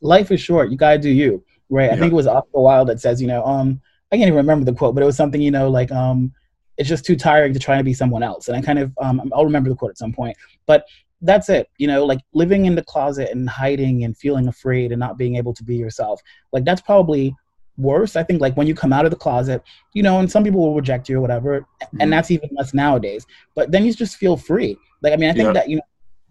[0.00, 0.70] Life is short.
[0.70, 1.86] You gotta do you, right?
[1.86, 1.94] Yeah.
[1.94, 3.80] I think it was Oscar Wilde that says, you know, um,
[4.12, 6.32] I can't even remember the quote, but it was something, you know, like, um,
[6.76, 8.48] it's just too tiring to try to be someone else.
[8.48, 10.36] And I kind of, um, I'll remember the quote at some point,
[10.66, 10.84] but
[11.22, 11.68] that's it.
[11.78, 15.36] You know, like living in the closet and hiding and feeling afraid and not being
[15.36, 16.20] able to be yourself.
[16.52, 17.34] Like that's probably
[17.78, 18.16] worse.
[18.16, 19.62] I think like when you come out of the closet,
[19.92, 22.00] you know, and some people will reject you or whatever, mm-hmm.
[22.00, 23.26] and that's even less nowadays.
[23.54, 24.76] But then you just feel free.
[25.02, 25.52] Like I mean, I think yeah.
[25.52, 25.82] that you know,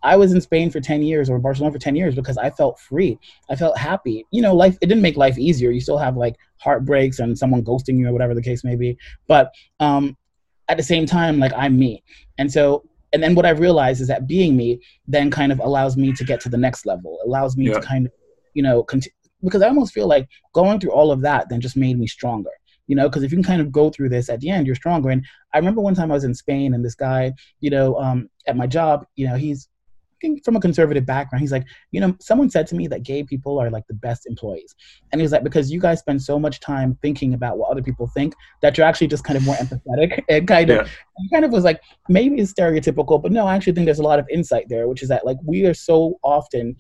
[0.03, 2.79] I was in Spain for ten years or Barcelona for ten years because I felt
[2.79, 3.19] free.
[3.49, 4.25] I felt happy.
[4.31, 5.71] You know, life it didn't make life easier.
[5.71, 8.97] You still have like heartbreaks and someone ghosting you or whatever the case may be.
[9.27, 10.15] But um,
[10.67, 12.03] at the same time, like I'm me,
[12.37, 12.83] and so.
[13.13, 16.23] And then what I realized is that being me then kind of allows me to
[16.23, 17.19] get to the next level.
[17.25, 17.75] Allows me yeah.
[17.75, 18.11] to kind of,
[18.53, 18.85] you know,
[19.43, 22.51] because I almost feel like going through all of that then just made me stronger
[22.87, 24.75] you know because if you can kind of go through this at the end you're
[24.75, 27.95] stronger and i remember one time i was in spain and this guy you know
[27.97, 29.67] um, at my job you know he's
[30.43, 33.59] from a conservative background he's like you know someone said to me that gay people
[33.59, 34.73] are like the best employees
[35.11, 37.81] and he was like because you guys spend so much time thinking about what other
[37.81, 41.27] people think that you're actually just kind of more empathetic and kind of yeah.
[41.31, 44.19] kind of was like maybe it's stereotypical but no i actually think there's a lot
[44.19, 46.75] of insight there which is that like we are so often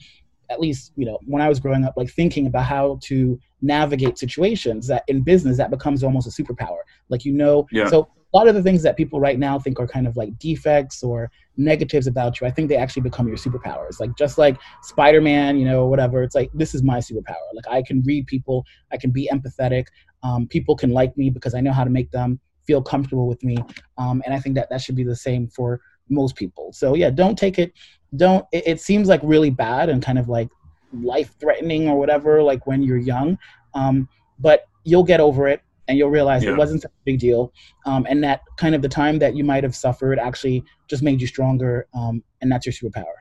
[0.49, 4.17] at least you know when i was growing up like thinking about how to navigate
[4.17, 6.79] situations that in business that becomes almost a superpower
[7.09, 7.87] like you know yeah.
[7.87, 10.37] so a lot of the things that people right now think are kind of like
[10.37, 13.99] defects or negatives about you i think they actually become your superpowers.
[13.99, 17.47] Like just like spider-man you know whatever it's like this is my superpower.
[17.53, 19.85] Like i can read people i can be empathetic
[20.23, 23.41] um, people can like me because i know how to make them feel comfortable with
[23.43, 23.57] me
[23.97, 25.79] um, and i think that that should be the same for
[26.09, 26.71] most people.
[26.71, 27.73] So yeah don't take it
[28.15, 30.49] don't it, it seems like really bad and kind of like
[30.93, 33.37] life threatening or whatever like when you're young
[33.73, 34.07] um,
[34.39, 36.51] but you'll get over it and you'll realize yeah.
[36.51, 37.53] it wasn't such a big deal,
[37.85, 41.21] um, and that kind of the time that you might have suffered actually just made
[41.21, 43.15] you stronger, um, and that's your superpower.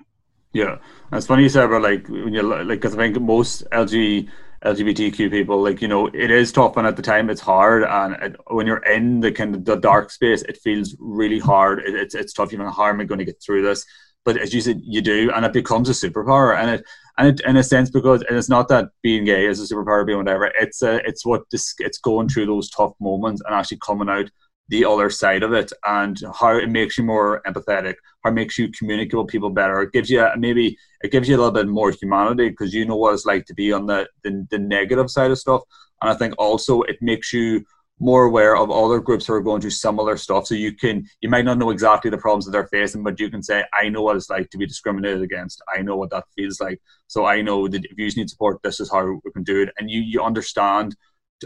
[0.53, 0.79] Yeah,
[1.12, 4.29] it's funny you said about like when you like because I think most LG
[4.65, 7.85] LGBTQ people, like you know, it is tough, and at the time it's hard.
[7.85, 11.81] And it, when you're in the kind of the dark space, it feels really hard.
[11.81, 12.53] It, it's it's tough.
[12.53, 13.85] You know, how am I going to get through this?
[14.25, 16.57] But as you said, you do, and it becomes a superpower.
[16.57, 16.85] And it
[17.18, 20.07] and it in a sense because and it's not that being gay is a superpower,
[20.07, 20.51] being whatever.
[20.59, 24.31] It's a, it's what this it's going through those tough moments and actually coming out
[24.68, 28.59] the other side of it and how it makes you more empathetic, how it makes
[28.59, 29.83] you communicate with people better.
[29.83, 32.97] It gives you maybe it gives you a little bit more humanity because you know
[32.97, 35.62] what it's like to be on the, the, the negative side of stuff.
[36.01, 37.64] And I think also it makes you
[38.01, 40.47] more aware of other groups who are going through similar stuff.
[40.47, 43.30] So you can you might not know exactly the problems that they're facing, but you
[43.30, 45.62] can say, I know what it's like to be discriminated against.
[45.74, 46.80] I know what that feels like.
[47.07, 49.70] So I know that if you need support, this is how we can do it.
[49.78, 50.97] And you you understand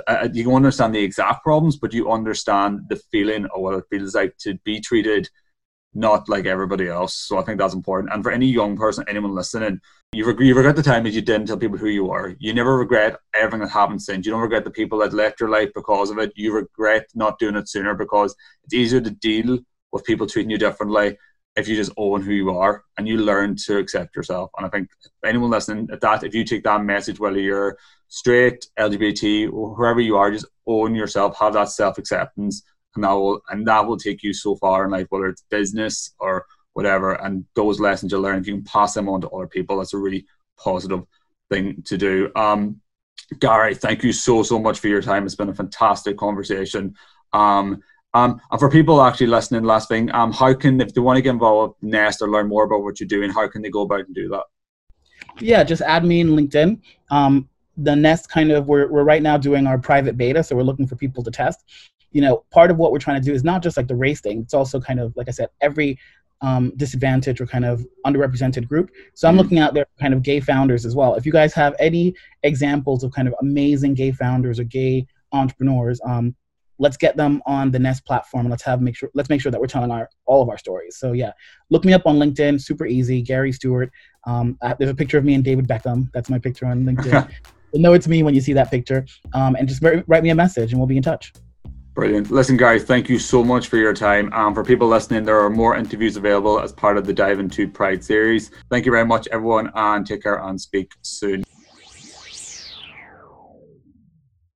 [0.06, 4.14] uh, you understand the exact problems, but you understand the feeling of what it feels
[4.14, 5.28] like to be treated
[5.98, 7.14] not like everybody else.
[7.14, 8.12] So I think that's important.
[8.12, 9.80] And for any young person, anyone listening,
[10.12, 12.34] you regret, you regret the time that you didn't tell people who you are.
[12.38, 14.24] You never regret everything that happened since.
[14.24, 16.32] You don't regret the people that left your life because of it.
[16.36, 18.34] You regret not doing it sooner because
[18.64, 19.58] it's easier to deal
[19.90, 21.18] with people treating you differently
[21.56, 24.50] if you just own who you are and you learn to accept yourself.
[24.56, 24.88] And I think
[25.24, 27.76] anyone listening at that, if you take that message, whether you're
[28.06, 32.62] straight, LGBT, or whoever you are, just own yourself, have that self acceptance,
[32.98, 36.14] and that will and that will take you so far in life, whether it's business
[36.18, 37.12] or whatever.
[37.14, 39.94] And those lessons you learn, if you can pass them on to other people, that's
[39.94, 40.26] a really
[40.58, 41.04] positive
[41.50, 42.30] thing to do.
[42.34, 42.80] Um,
[43.38, 45.24] Gary, thank you so so much for your time.
[45.24, 46.94] It's been a fantastic conversation.
[47.32, 47.82] Um,
[48.14, 51.22] um, and for people actually listening, last thing, um, how can if they want to
[51.22, 53.82] get involved with Nest or learn more about what you're doing, how can they go
[53.82, 54.44] about and do that?
[55.40, 56.80] Yeah, just add me in LinkedIn.
[57.10, 60.62] Um, the Nest kind of we're we're right now doing our private beta, so we're
[60.62, 61.64] looking for people to test.
[62.12, 64.20] You know, part of what we're trying to do is not just like the race
[64.20, 65.98] thing; it's also kind of like I said, every
[66.40, 68.90] um, disadvantaged or kind of underrepresented group.
[69.14, 69.42] So I'm mm-hmm.
[69.42, 71.14] looking out there kind of gay founders as well.
[71.14, 76.00] If you guys have any examples of kind of amazing gay founders or gay entrepreneurs,
[76.06, 76.34] um,
[76.78, 79.50] let's get them on the Nest platform and let's have make sure let's make sure
[79.50, 80.96] that we're telling our all of our stories.
[80.96, 81.32] So yeah,
[81.70, 83.90] look me up on LinkedIn, super easy, Gary Stewart.
[84.26, 86.08] Um, I, there's a picture of me and David Beckham.
[86.14, 87.30] That's my picture on LinkedIn.
[87.72, 89.04] You'll know it's me when you see that picture.
[89.34, 91.32] Um, and just write me a message and we'll be in touch.
[91.98, 92.30] Brilliant.
[92.30, 94.32] Listen, guys, thank you so much for your time.
[94.32, 97.66] Um, for people listening, there are more interviews available as part of the Dive into
[97.66, 98.52] Pride series.
[98.70, 101.42] Thank you very much, everyone, and take care and speak soon.